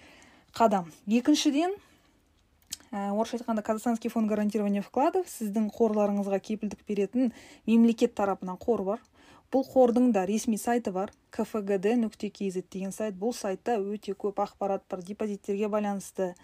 қадам. 0.53 0.93
Екіншіден 1.09 1.77
Э, 1.77 1.96
орысша 2.97 3.37
айтқанда 3.37 3.63
казахстанский 3.63 4.11
фонд 4.11 4.29
гарантирования 4.31 4.83
вкладов 4.83 5.29
сіздің 5.29 5.69
қорларыңызға 5.77 6.41
кепілдік 6.41 6.85
беретін 6.89 7.33
мемлекет 7.67 8.15
тарапынан 8.15 8.57
қор 8.57 8.85
бар. 8.85 9.01
Бұл 9.53 9.63
қордың 9.69 10.13
да 10.13 10.27
ресми 10.27 10.57
сайты 10.57 10.91
бар. 10.93 11.13
кфгд 11.31 11.97
нүкте 12.01 12.31
деген 12.71 12.93
сайт. 12.93 13.15
Бұл 13.15 13.33
сайтта 13.33 13.79
өте 13.79 14.15
көп 14.15 14.41
ақпарат 14.43 14.83
бар. 14.89 15.03
Депозиттерге 15.03 15.69
байланысты 15.69 16.35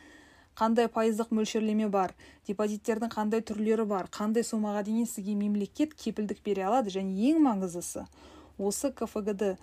қандай 0.57 0.89
пайыздық 0.89 1.33
мөлшерлеме 1.33 1.89
бар 1.89 2.13
депозиттердің 2.47 3.11
қандай 3.13 3.41
түрлері 3.41 3.87
бар 3.89 4.09
қандай 4.13 4.45
сомаға 4.45 4.83
дейін 4.85 5.07
сізге 5.07 5.35
мемлекет 5.35 5.95
кепілдік 5.95 6.43
бере 6.45 6.67
алады. 6.69 6.91
Және 6.91 7.33
ең 7.33 7.41
маңыздысы 7.47 8.05
осы 8.59 8.93
кфгд 8.93 9.57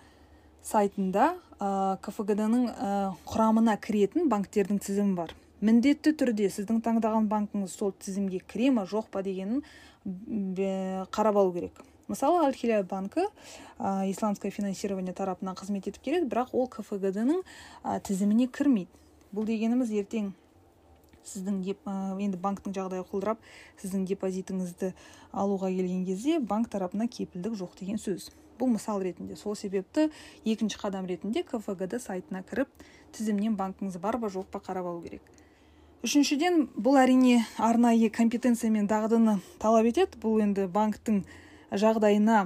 сайтында 0.62 1.36
ә, 1.60 1.96
кфгд 2.02 2.42
ның 2.50 2.66
ә, 2.68 3.14
құрамына 3.24 3.76
кіретін 3.80 4.28
банктердің 4.28 4.82
тізімі 4.82 5.14
бар. 5.14 5.34
Міндетті 5.60 6.12
түрде 6.16 6.48
сіздің 6.50 6.80
таңдаған 6.84 7.28
банкіңіз 7.30 7.76
сол 7.76 7.92
тізімге 7.92 8.40
кіре 8.48 8.70
ма 8.72 8.86
жоқ 8.88 9.10
па 9.12 9.22
дегенін 9.22 9.62
қарап 11.12 11.36
алу 11.36 11.52
керек. 11.52 11.82
Мысалы 12.08 12.42
аль 12.48 12.82
банкі 12.82 13.28
ә, 13.78 14.10
исламское 14.10 14.50
финансирование 14.50 15.14
тарапынан 15.14 15.54
қызмет 15.54 15.86
етіп 15.86 16.02
келеді 16.02 16.26
бірақ 16.26 16.54
ол 16.56 16.66
кфгд 16.66 17.20
ның 17.22 17.44
тізіміне 18.02 18.48
кірмейді. 18.48 18.90
Бұл 19.30 19.46
дегеніміз 19.46 19.92
ертең 19.94 20.32
сіздің 21.22 21.60
деп, 21.62 21.84
енді 21.86 22.40
банктың 22.40 22.74
жағдайы 22.74 23.04
құлдырап 23.06 23.38
сіздің 23.78 24.08
депозитіңізді 24.08 24.94
алуға 25.30 25.70
келген 25.70 26.06
кезде 26.08 26.40
банк 26.40 26.70
тарапынан 26.72 27.06
кепілдік 27.06 27.54
жоқ 27.60 27.76
деген 27.78 28.00
сөз. 28.00 28.32
Бұл 28.58 28.72
мысал 28.74 28.98
ретінде. 29.00 29.36
Сол 29.36 29.54
себепті 29.54 30.10
екінші 30.44 30.80
қадам 30.82 31.06
ретінде 31.06 31.44
кфгд 31.44 32.00
сайтына 32.02 32.42
кіріп 32.42 32.68
тізімнен 33.12 33.54
банкіңіз 33.60 34.00
бар 34.02 34.18
ба 34.18 34.32
жоқ 34.32 34.50
па 34.50 34.58
қарап 34.58 34.90
алу 34.90 35.04
керек. 35.04 35.22
Үшіншіден 36.00 36.62
бұл 36.80 36.96
әрине 36.96 37.42
арнайы 37.60 38.08
компетенция 38.08 38.70
мен 38.72 38.86
дағдыны 38.88 39.36
талап 39.60 39.84
етеді. 39.84 40.16
Бұл 40.22 40.40
енді 40.40 40.64
банктің 40.72 41.18
жағдайына 41.76 42.38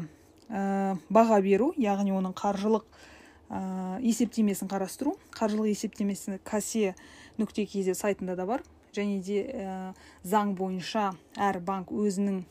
ә, 0.51 0.97
баға 1.07 1.39
беру 1.45 1.71
яғни 1.79 2.11
оның 2.17 2.35
қаржылық 2.35 2.83
ә, 2.83 4.01
есептемесін 4.03 4.71
қарастыру 4.73 5.15
қаржылық 5.39 5.71
есептемесі 5.71 6.41
касе 6.43 6.97
нүкте 7.39 7.69
kz 7.71 7.95
сайтында 7.95 8.35
да 8.35 8.49
бар. 8.51 8.67
Және 8.95 9.23
де 9.23 9.47
ә, 9.47 9.95
заң 10.27 10.57
бойынша 10.59 11.13
әр 11.39 11.63
банк 11.63 11.95
өзінің 11.95 12.43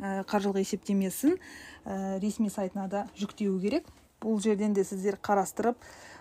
ә, 0.00 0.24
қаржылық 0.24 0.64
есептемесін 0.64 1.36
ә, 1.84 2.16
ресми 2.24 2.48
сайтына 2.48 2.88
да 2.88 3.06
жүктеуі 3.20 3.60
керек. 3.60 3.92
Бұл 4.20 4.40
жерден 4.40 4.72
де 4.72 4.84
сіздер 4.84 5.20
қарастырып 5.20 5.76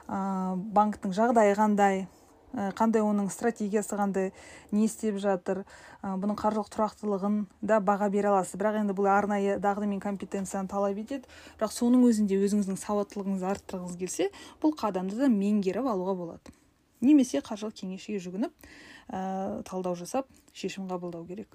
ә, 0.08 0.56
банктың 0.60 1.16
жағдайы 1.16 1.56
қандай? 1.56 2.10
Қандай 2.54 3.04
оның 3.06 3.30
стратегиясы 3.30 3.98
қандай 4.00 4.32
не 4.72 4.88
істеп 4.88 5.20
жатыр 5.22 5.62
ә, 6.02 6.16
бұның 6.18 6.38
қаржылық 6.40 6.72
тұрақтылығын 6.74 7.38
да 7.62 7.78
баға 7.78 8.10
бере 8.10 8.32
аласыз. 8.32 8.58
Бірақ 8.58 8.80
енді 8.82 8.96
бұл 8.98 9.10
арнайы 9.12 9.60
дағды 9.62 9.86
мен 9.86 10.02
компетенцияны 10.02 10.70
талап 10.72 10.98
етеді. 10.98 11.30
Бірақ 11.60 11.76
соның 11.76 12.08
өзінде 12.10 12.40
өзіңіздің 12.42 12.80
сауаттылығыңызды 12.82 13.50
арттырғыңыз 13.54 13.98
келсе 14.02 14.30
бұл 14.64 14.74
қадамды 14.80 15.20
да 15.20 15.30
меңгеріп 15.30 15.86
алуға 15.94 16.18
болады. 16.18 16.56
Немесе 17.02 17.44
қаржылық 17.46 17.78
кеңесшіге 17.80 18.20
жүгініп 18.26 18.70
ә, 19.14 19.62
талдау 19.70 19.96
жасап 19.96 20.28
шешім 20.54 20.90
қабылдау 20.90 21.28
керек. 21.30 21.54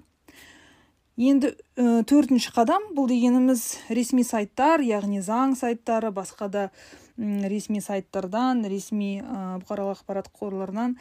Енді 1.15 1.53
ә, 1.79 2.03
төртінші 2.03 2.51
қадам 2.55 2.89
бұл 2.95 3.07
дегеніміз 3.07 3.91
ресми 3.93 4.23
сайттар 4.27 4.81
яғни 4.83 5.21
заң 5.23 5.53
сайттары 5.55 6.11
басқа 6.11 6.49
да 6.51 6.63
ресми 7.17 7.81
сайттардан 7.81 8.65
ресми 8.69 9.19
бұқаралық 9.21 10.01
ақпарат 10.01 10.31
қорларынан 10.35 10.97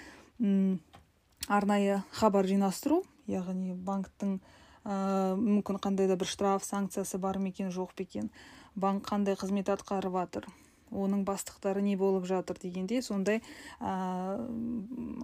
арнайы 1.48 2.02
хабар 2.14 2.46
жинастыру 2.46 3.02
яғни 3.26 3.74
банктың 3.74 4.38
ә, 4.84 5.34
мүмкін 5.36 5.80
қандай 5.82 6.08
да 6.08 6.16
бір 6.20 6.28
штраф 6.28 6.64
санкциясы 6.64 7.18
бар 7.18 7.38
ма 7.38 7.50
екен 7.50 7.72
жоқ 7.74 7.96
па 7.96 8.04
екен 8.04 8.30
банк 8.74 9.08
қандай 9.08 9.36
қызмет 9.36 9.72
атқарып 9.72 10.14
жатыр 10.20 10.48
оның 10.94 11.24
бастықтары 11.26 11.82
не 11.82 11.96
болып 11.96 12.26
жатыр 12.28 12.58
дегендей 12.62 13.02
сондай 13.02 13.40
ә, 13.80 14.38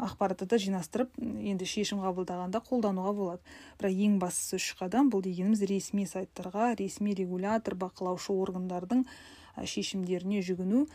ақпаратты 0.03 0.59
жинастырып 0.59 1.13
енді 1.21 1.69
шешім 1.69 2.03
қабылдағанда 2.03 2.63
қолдануға 2.67 3.13
болады. 3.15 3.43
Бірақ 3.79 4.01
ең 4.07 4.17
бастысы 4.23 4.59
үш 4.59 4.71
қадам 4.81 5.13
бұл 5.13 5.23
дегеніміз 5.25 5.63
ресми 5.71 6.07
сайттарға 6.11 6.75
ресми 6.81 7.15
регулятор 7.15 7.79
бақылаушы 7.79 8.35
органдардың 8.35 9.05
шешімдеріне 9.57 10.43
жүгіну 10.47 10.87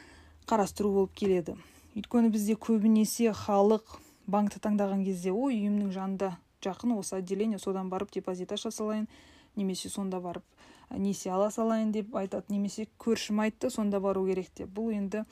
қарастыру 0.47 0.91
болып 0.93 1.13
келеді. 1.17 1.55
Өйткені 1.95 2.31
бізде 2.33 2.55
көбінесе 2.59 3.31
халық 3.33 3.99
банкті 4.27 4.59
таңдаған 4.63 5.05
кезде 5.05 5.31
ой 5.31 5.55
үйімнің 5.59 5.91
жанында 5.95 6.35
жақын 6.65 6.95
осы 6.97 7.19
отделение 7.19 7.59
содан 7.59 7.89
барып 7.89 8.11
депозит 8.11 8.51
аша 8.51 8.71
салайын 8.71 9.07
немесе 9.55 9.89
сонда 9.89 10.19
барып 10.19 10.43
несие 10.91 11.33
ала 11.33 11.51
салайын 11.51 11.91
деп 11.91 12.15
айтады. 12.15 12.49
Немесе 12.49 12.87
көршім 12.99 13.41
айтты 13.41 13.69
сонда 13.69 13.99
бару 13.99 14.25
керек 14.27 14.49
деп. 14.57 14.69
Бұл 14.69 14.93
енді 14.95 15.23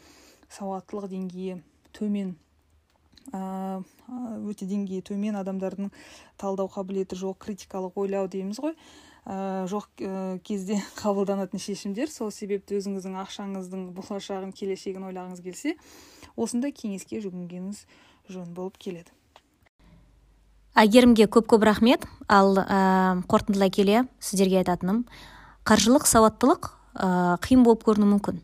сауаттылық 0.50 1.10
деңгейі 1.12 1.60
төмен 1.94 2.36
өте 3.32 4.68
деңгейі 4.68 5.04
төмен 5.08 5.38
адамдардың 5.40 5.92
талдау 6.38 6.68
қабілеті 6.68 7.16
жоқ 7.16 7.38
критикалық 7.46 7.98
ойлау 7.98 8.28
дейміз 8.28 8.60
ғой. 8.60 8.76
Ә, 9.26 9.66
жоқ 9.70 9.88
ә, 10.04 10.40
кезде 10.44 10.80
қабылданатын 11.02 11.62
шешімдер. 11.62 12.12
Сол 12.12 12.32
себепті 12.32 12.78
өзіңіздің 12.80 13.18
ақшаңыздың 13.24 13.90
болашағын 13.98 14.54
келешегін 14.56 15.08
ойлағыңыз 15.10 15.44
келсе 15.46 15.76
осындай 16.36 16.74
кеңеске 16.76 17.22
жүгінгеніңіз 17.24 17.84
жөн 18.34 18.54
болып 18.56 18.80
келеді. 18.82 19.12
Әйгерімге 20.74 21.28
көп 21.30 21.52
көп 21.54 21.68
рахмет. 21.70 22.08
Ал 22.28 22.58
ә, 22.58 23.22
қорытындылай 23.30 23.70
келе 23.70 24.06
сіздерге 24.20 24.64
айтатыным. 24.64 25.04
Қаржылық 25.70 26.08
сауаттылық 26.10 26.72
ә, 26.98 27.38
қиын 27.46 27.64
болып 27.64 27.86
көрінуі 27.86 28.16
мүмкін. 28.16 28.42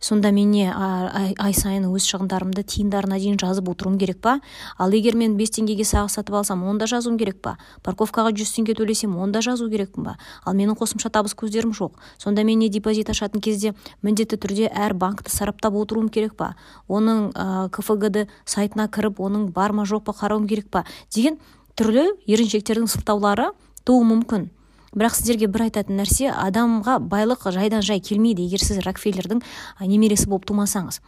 Сонда 0.00 0.30
мен 0.32 0.50
не 0.50 0.66
ай, 0.70 1.54
сайын 1.54 1.88
өз 1.90 2.06
шығындарымды 2.06 2.62
тиындарына 2.62 3.18
дейін 3.18 3.38
жазып 3.40 3.68
отыруым 3.72 3.98
керек 3.98 4.20
па? 4.22 4.38
Ал 4.78 4.94
егер 4.94 5.16
мен 5.18 5.36
бес 5.36 5.50
теңгеге 5.56 5.84
сағыз 5.84 6.18
сатып 6.18 6.38
алсам 6.38 6.62
онда 6.64 6.86
жазуым 6.86 7.18
керек 7.18 7.40
па? 7.42 7.56
Парковкаға 7.82 8.32
жүз 8.36 8.54
теңге 8.56 8.76
төлесем 8.78 9.16
онда 9.18 9.42
жазу 9.42 9.68
керекпін 9.70 10.10
ба? 10.10 10.16
Ал 10.44 10.54
менің 10.54 10.78
қосымша 10.78 11.10
табыс 11.10 11.34
көздерім 11.34 11.74
жоқ. 11.74 11.98
Сонда 12.18 12.44
мен 12.44 12.58
не 12.58 12.68
депозит 12.68 13.10
ашатын 13.10 13.40
кезде 13.40 13.74
міндетті 14.02 14.38
түрде 14.38 14.70
әр 14.70 14.94
банкті 14.94 15.34
сараптап 15.34 15.74
отыруым 15.74 16.08
керек 16.08 16.36
па? 16.36 16.54
Оның 16.88 17.32
ә, 17.34 17.68
кфгд 17.74 18.28
сайтына 18.46 18.88
кіріп 18.88 19.18
оның 19.20 19.50
бар 19.52 19.72
ма 19.72 19.86
жоқ 19.88 20.06
па 20.06 20.14
қарауым 20.14 20.46
керек 20.48 20.70
па? 20.70 20.84
Деген 21.14 21.38
түрлі 21.78 22.10
еріншектердің 22.26 22.90
сылтаулары 22.90 23.52
тууы 23.84 24.06
мүмкін. 24.06 24.48
Бірақ 24.96 25.16
сіздерге 25.18 25.48
бір 25.52 25.68
айтатын 25.68 25.98
нәрсе 26.00 26.30
адамға 26.32 26.98
байлық 27.10 27.48
жайдан 27.54 27.82
жай 27.82 28.00
келмейді 28.00 28.46
егер 28.46 28.62
сіз 28.64 28.80
рокфеллердің 28.86 29.42
немересі 29.84 30.28
болып 30.30 30.46
тумасаңыз. 30.48 31.00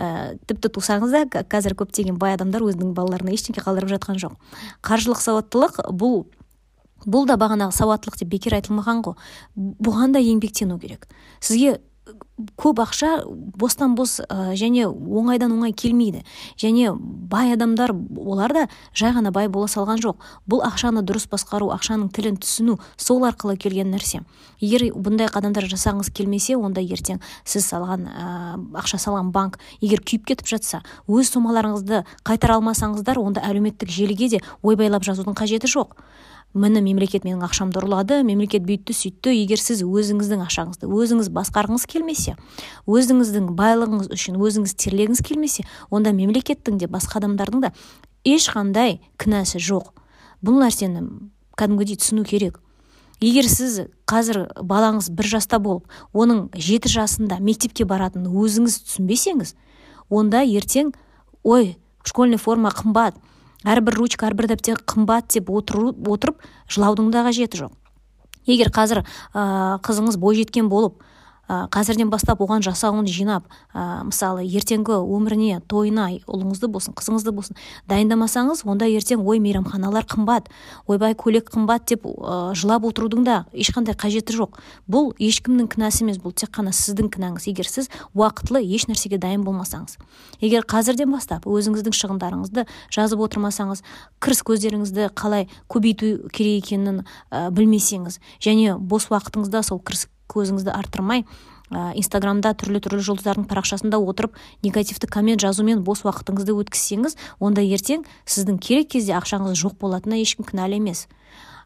Ә, 0.00 0.36
тіпті 0.48 0.72
тусаңыз 0.72 1.12
да 1.12 1.24
қазір 1.28 1.76
көптеген 1.78 2.16
бай 2.18 2.34
адамдар 2.34 2.64
өзінің 2.64 2.94
балаларына 2.96 3.34
ештеңе 3.36 3.62
қалдырып 3.64 3.92
жатқан 3.92 4.20
жоқ. 4.22 4.36
Қаржылық 4.80 5.20
сауаттылық 5.20 5.82
бұл 5.92 6.24
бұл 7.04 7.26
да 7.26 7.36
бағанағы 7.36 7.74
сауаттылық 7.76 8.18
деп 8.20 8.30
бекер 8.30 8.56
айтылмаған 8.56 9.02
ғой. 9.04 9.16
Бұған 9.56 10.14
да 10.14 10.22
еңбектену 10.22 10.78
керек. 10.78 11.08
Сізге 11.40 11.80
көп 12.58 12.80
ақша 12.82 13.22
бостан 13.58 13.94
бос 13.94 14.20
ә, 14.20 14.54
және 14.58 14.86
оңайдан 14.88 15.52
оңай 15.54 15.72
келмейді. 15.72 16.22
Және 16.60 16.92
бай 16.96 17.52
адамдар 17.54 17.92
олар 18.16 18.52
да 18.52 18.66
жай 18.94 19.12
ғана 19.14 19.32
бай 19.32 19.48
бола 19.48 19.68
салған 19.70 20.02
жоқ. 20.02 20.16
Бұл 20.48 20.64
ақшаны 20.66 21.04
дұрыс 21.06 21.28
басқару 21.30 21.70
ақшаның 21.74 22.10
тілін 22.14 22.38
түсіну 22.42 22.78
сол 22.96 23.24
арқылы 23.28 23.56
келген 23.56 23.92
нәрсе. 23.94 24.22
Егер 24.60 24.88
бұндай 24.94 25.30
қадамдар 25.32 25.66
жасағыңыз 25.70 26.12
келмесе 26.14 26.56
онда 26.56 26.82
ертең 26.82 27.22
сіз 27.44 27.66
салған 27.72 28.06
ә, 28.08 28.26
ақша 28.82 29.00
салған 29.02 29.32
банк 29.32 29.58
егер 29.80 30.02
күйіп 30.02 30.26
кетіп 30.32 30.50
жатса 30.54 30.82
өз 31.08 31.32
сомаларыңызды 31.34 32.04
қайтара 32.24 32.58
алмасаңыздар 32.58 33.18
онда 33.22 33.42
әлеуметтік 33.48 33.90
желіге 33.90 34.28
де 34.36 34.42
ойбайлап 34.62 35.02
жазудың 35.06 35.34
қажеті 35.38 35.70
жоқ. 35.70 35.96
Міне 36.54 36.82
мемлекет 36.84 37.24
менің 37.24 37.46
ақшамды 37.46 37.80
ұрлады 37.80 38.20
мемлекет 38.26 38.66
бүйтті 38.68 38.94
сөйтті 38.96 39.32
егер 39.32 39.60
сіз 39.60 39.80
өзіңіздің 39.86 40.44
ақшаңызды 40.44 40.88
өзіңіз 40.90 41.30
басқарғыңыз 41.32 41.86
келмесе 41.88 42.36
өзіңіздің 42.84 43.52
байлығыңыз 43.56 44.10
үшін 44.12 44.36
өзіңіз 44.36 44.76
терлегіңіз 44.84 45.22
келмесе 45.24 45.64
онда 45.90 46.12
мемлекеттің 46.12 46.76
де 46.82 46.90
басқа 46.92 47.22
адамдардың 47.22 47.64
да 47.64 47.72
ешқандай 48.24 49.00
кінәсі 49.18 49.60
жоқ. 49.62 49.90
Бұл 50.42 50.60
нәрсені 50.62 51.02
кәдімгідей 51.58 51.98
түсіну 51.98 52.24
керек. 52.26 52.58
Егер 53.22 53.46
сіз 53.46 53.86
қазір 54.10 54.48
балаңыз 54.58 55.10
бір 55.14 55.28
жаста 55.36 55.60
болып 55.62 55.86
оның 56.12 56.48
жеті 56.58 56.90
жасында 56.90 57.38
мектепке 57.40 57.86
баратынын 57.86 58.32
өзіңіз 58.34 58.80
түсінбесеңіз 58.82 59.54
онда 60.10 60.42
ертең 60.42 60.90
ой 61.46 61.76
школьный 62.02 62.40
форма 62.42 62.72
қымбат 62.74 63.14
әрбір 63.68 63.98
ручка 64.00 64.28
әрбір 64.28 64.50
дәптер 64.52 64.82
қымбат 64.88 65.30
деп 65.34 65.50
отырып 65.50 66.42
жылаудың 66.72 67.12
да 67.14 67.24
қажеті 67.28 67.64
жоқ. 67.64 67.72
Егер 68.46 68.72
қазір 68.74 69.02
ә, 69.02 69.78
қызыңыз 69.86 70.18
бойжеткен 70.18 70.68
болып 70.68 71.02
қазірден 71.48 72.10
бастап 72.10 72.40
оған 72.40 72.62
жасауын 72.64 73.06
жинап 73.10 73.48
ә, 73.74 74.04
мысалы 74.06 74.44
ертеңгі 74.46 74.98
өміріне 75.02 75.60
тойына 75.68 76.08
ұлыңызды 76.26 76.68
болсын 76.72 76.94
қызыңызды 76.96 77.32
болсын 77.34 77.58
дайындамасаңыз 77.90 78.62
онда 78.64 78.86
ертең 78.88 79.24
ой 79.26 79.42
мейрамханалар 79.42 80.06
қымбат 80.08 80.48
ойбай 80.86 81.16
көйлек 81.18 81.50
қымбат 81.52 81.88
деп 81.90 82.06
ә, 82.06 82.54
жылап 82.54 82.86
отырудың 82.88 83.26
да 83.26 83.42
ешқандай 83.52 83.96
қажеті 83.98 84.36
жоқ. 84.38 84.60
Бұл 84.88 85.12
ешкімнің 85.18 85.68
кінәсі 85.72 86.06
емес 86.06 86.22
бұл 86.22 86.32
тек 86.32 86.54
қана 86.54 86.72
сіздің 86.72 87.10
кінәңіз. 87.12 87.48
Егер 87.50 87.68
сіз 87.68 87.90
уақытылы 88.14 88.62
еш 88.62 88.86
нәрсеге 88.88 89.18
дайын 89.20 89.44
болмасаңыз 89.46 89.98
егер 90.42 90.66
қазірден 90.68 91.12
бастап 91.14 91.46
өзіңіздің 91.48 91.96
шығындарыңызды 91.96 92.66
жазып 92.92 93.22
отырмасаңыз 93.26 93.82
кіріс 94.22 94.42
көздеріңізді 94.48 95.10
қалай 95.18 95.48
көбейту 95.72 96.30
керек 96.32 96.66
екенін 96.66 97.02
ә, 97.30 97.50
білмесеңіз 97.54 98.20
және 98.42 98.76
бос 98.78 99.08
уақытыңызда 99.12 99.64
сол 99.66 99.80
кіріс 99.82 100.08
көзіңізді 100.32 100.72
арттырмай 100.72 101.24
ә, 101.72 101.92
инстаграмда 101.98 102.52
түрлі 102.58 102.82
түрлі 102.84 103.02
жұлдыздардың 103.06 103.46
парақшасында 103.50 104.00
отырып 104.00 104.36
негативті 104.64 105.08
коммент 105.08 105.42
жазумен 105.42 105.82
бос 105.86 106.04
уақытыңызды 106.06 106.54
өткізсеңіз 106.62 107.16
онда 107.40 107.64
ертең 107.64 108.04
сіздің 108.26 108.60
керек 108.62 108.92
кезде 108.92 109.16
ақшаңыз 109.18 109.56
жоқ 109.58 109.78
болатынына 109.80 110.20
ешкім 110.22 110.48
кінәлі 110.48 110.80
емес. 110.82 111.06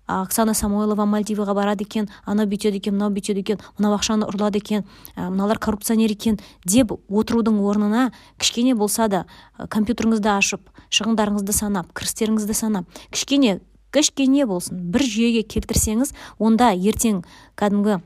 Оксана 0.07 0.55
самойлова 0.55 1.03
мальдиваға 1.03 1.55
барады 1.59 1.83
екен 1.83 2.07
анау 2.25 2.47
бүйтеді 2.47 2.79
екен 2.79 2.95
мынау 2.95 3.11
бүйтеді 3.11 3.43
екен 3.43 3.63
мынау 3.75 3.97
ақшаны 3.97 4.29
ұрлады 4.31 4.61
екен 4.63 4.85
ә, 5.17 5.27
мыналар 5.33 5.59
коррупционер 5.59 6.15
екен 6.15 6.39
деп 6.63 6.95
отырудың 7.11 7.59
орнына 7.59 8.13
кішкене 8.39 8.77
болса 8.79 9.09
да 9.11 9.25
компьютеріңізді 9.59 10.31
ашып 10.31 10.71
шығындарыңызды 10.95 11.51
санап 11.59 11.91
кірістеріңізді 11.99 12.55
санап 12.55 12.87
кішкене 13.11 13.59
кішкене 13.91 14.47
болсын 14.47 14.79
бір 14.95 15.03
жүйеге 15.03 15.43
келтірсеңіз 15.43 16.15
онда 16.39 16.71
ертең 16.71 17.25
кәдімгі 17.59 17.99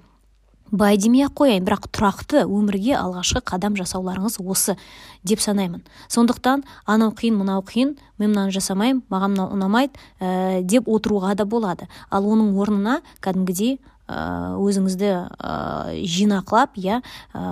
бай 0.71 0.97
демей 0.99 1.27
ақ 1.27 1.35
қояйын 1.41 1.67
бірақ 1.67 1.89
тұрақты 1.91 2.45
өмірге 2.47 2.95
алғашқы 2.99 3.43
қадам 3.47 3.77
жасауларыңыз 3.79 4.39
осы 4.41 4.77
деп 5.25 5.43
санаймын. 5.43 5.83
Сондықтан 6.09 6.65
анау 6.87 7.13
қиын 7.17 7.39
мынау 7.41 7.65
қиын 7.67 7.97
мен 8.19 8.31
мынаны 8.31 8.55
жасамаймын 8.55 9.03
маған 9.11 9.35
мынау 9.35 9.55
ұнамайды 9.57 9.99
ә, 10.21 10.63
деп 10.63 10.89
отыруға 10.89 11.35
да 11.35 11.45
болады. 11.45 11.89
Ал 12.11 12.25
оның 12.25 12.55
орнына 12.59 13.01
кәдімгідей 13.21 13.81
өзіңізді 14.11 15.11
ә, 15.11 15.55
жинақылап 16.03 16.79
иә 16.81 17.01
ә, 17.01 17.43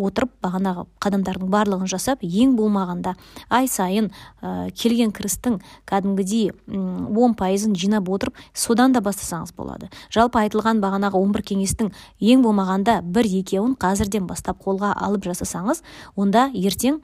отырып 0.00 0.32
бағанағы 0.44 0.86
қадамдардың 1.02 1.50
барлығын 1.52 1.90
жасап 1.90 2.24
ең 2.24 2.56
болмағанда 2.56 3.16
ай 3.50 3.68
сайын 3.68 4.10
ә, 4.40 4.70
келген 4.72 5.12
кірістің 5.16 5.60
кәдімгідей 5.88 6.52
он 6.66 7.36
пайызын 7.38 7.76
жинап 7.76 8.08
отырып 8.08 8.38
содан 8.54 8.94
да 8.96 9.02
бастасаңыз 9.04 9.52
болады. 9.56 9.90
Жалпы 10.14 10.40
айтылған 10.44 10.80
бағанағы 10.84 11.20
он 11.20 11.34
бір 11.36 11.44
кеңестің 11.52 11.92
ең 12.20 12.42
болмағанда 12.46 13.00
бір 13.02 13.28
екеуін 13.42 13.76
қазірден 13.80 14.26
бастап 14.30 14.62
қолға 14.64 14.94
алып 14.96 15.28
жасасаңыз 15.28 15.82
онда 16.16 16.48
ертең 16.54 17.00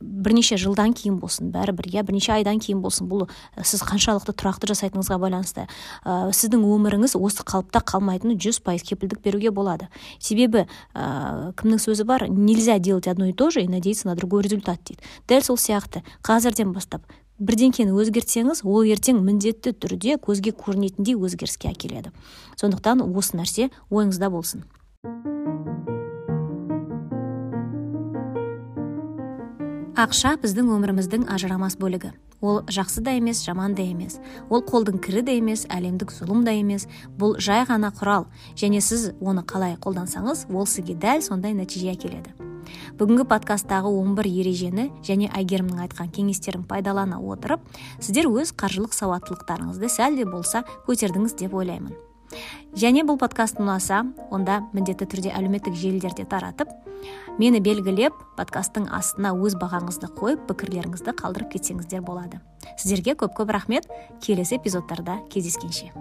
бірнеше 0.00 0.56
жылдан 0.60 0.94
кейін 0.94 1.18
болсын 1.18 1.50
бәрібір 1.52 1.88
иә 1.90 2.04
бірнеше 2.06 2.32
айдан 2.36 2.60
кейін 2.62 2.80
болсын 2.82 3.08
бұл 3.10 3.26
сіз 3.56 3.82
қаншалықты 3.88 4.34
тұрақты 4.38 4.70
жасайтыныңызға 4.70 5.18
байланысты. 5.18 5.66
Ә, 6.04 6.30
сіздің 6.30 6.62
өміріңіз 6.62 7.16
осы 7.18 7.42
қалыпта 7.42 7.82
қалмайтыны 7.82 8.38
жүз 8.38 8.60
пайыз 8.62 8.86
кепілдік 8.86 9.22
беруге 9.24 9.50
болады. 9.50 9.88
Себебі 10.18 10.66
ә, 10.94 11.52
кімнің 11.58 11.82
сөзі 11.82 12.06
бар? 12.06 12.28
Нельзя 12.28 12.78
делать 12.78 13.08
одно 13.08 13.26
и 13.26 13.32
то 13.32 13.50
же 13.50 13.62
и 13.62 13.68
надеяться 13.68 14.06
на 14.06 14.14
другой 14.14 14.42
результат 14.42 14.80
дейді. 14.84 15.02
Дәл 15.26 15.42
сол 15.42 15.58
сияқты 15.58 16.04
қазірден 16.22 16.72
бастап 16.72 17.02
бірдеңкені 17.38 17.94
өзгертсеңіз 17.94 18.64
ол 18.66 18.86
ертең 18.86 19.20
міндетті 19.22 19.74
түрде 19.78 20.18
көзге 20.18 20.54
көрінетіндей 20.58 21.14
өзгеріске 21.14 21.70
әкеледі. 21.70 22.10
Сондықтан 22.58 23.04
осы 23.06 23.38
нәрсе 23.38 23.70
ойыңызда 23.90 24.30
болсын. 24.34 24.66
Ақша 29.98 30.36
біздің 30.38 30.68
өміріміздің 30.76 31.24
ажырамас 31.34 31.74
бөлігі. 31.80 32.12
Ол 32.38 32.60
жақсы 32.70 33.02
да 33.02 33.16
емес 33.18 33.40
жаман 33.42 33.74
да 33.74 33.82
емес. 33.82 34.20
Ол 34.46 34.62
қолдың 34.62 35.00
кірі 35.02 35.24
де 35.26 35.34
емес 35.40 35.64
әлемдік 35.66 36.12
зұлым 36.14 36.44
да 36.46 36.54
емес. 36.54 36.86
Бұл 37.18 37.34
жай 37.42 37.64
ғана 37.66 37.90
құрал. 37.90 38.28
Және 38.54 38.78
сіз 38.78 39.08
оны 39.18 39.42
қалай 39.42 39.74
қолдансаңыз 39.82 40.46
ол 40.54 40.70
сізге 40.70 40.94
дәл 40.94 41.24
сондай 41.26 41.56
нәтиже 41.58 41.90
әкеледі. 41.96 42.30
Бүгінгі 43.00 43.26
подкасттағы 43.26 43.90
11 43.90 44.30
ережені 44.38 44.90
және 45.02 45.32
әйгерімнің 45.34 45.82
айтқан 45.88 46.12
кеңестерін 46.14 46.62
пайдалана 46.68 47.18
отырып 47.18 47.64
сіздер 47.98 48.30
өз 48.30 48.52
қаржылық 48.54 48.94
сауаттылықтарыңызды 48.94 49.90
сәл 49.90 50.20
де 50.20 50.28
болса 50.28 50.62
көтердіңіз 50.86 51.34
деп 51.40 51.58
ойлаймын. 51.58 51.96
Және 52.76 53.04
бұл 53.08 53.18
подкаст 53.20 53.60
ұнаса 53.62 54.02
онда 54.30 54.60
міндетті 54.74 55.08
түрде 55.08 55.32
әлеуметтік 55.32 55.76
желілерде 55.78 56.26
таратып 56.28 56.72
мені 57.38 57.60
белгілеп 57.62 58.16
подкасттың 58.38 58.88
астына 58.94 59.32
өз 59.36 59.56
бағаңызды 59.60 60.10
қойып 60.18 60.44
пікірлеріңізді 60.50 61.14
қалдырып 61.18 61.54
кетсеңіздер 61.54 62.02
болады. 62.04 62.42
Сіздерге 62.76 63.14
көп 63.18 63.36
көп 63.38 63.52
рахмет. 63.54 63.88
Келесі 64.20 64.58
эпизодтарда 64.58 65.20
кездескенше. 65.30 65.92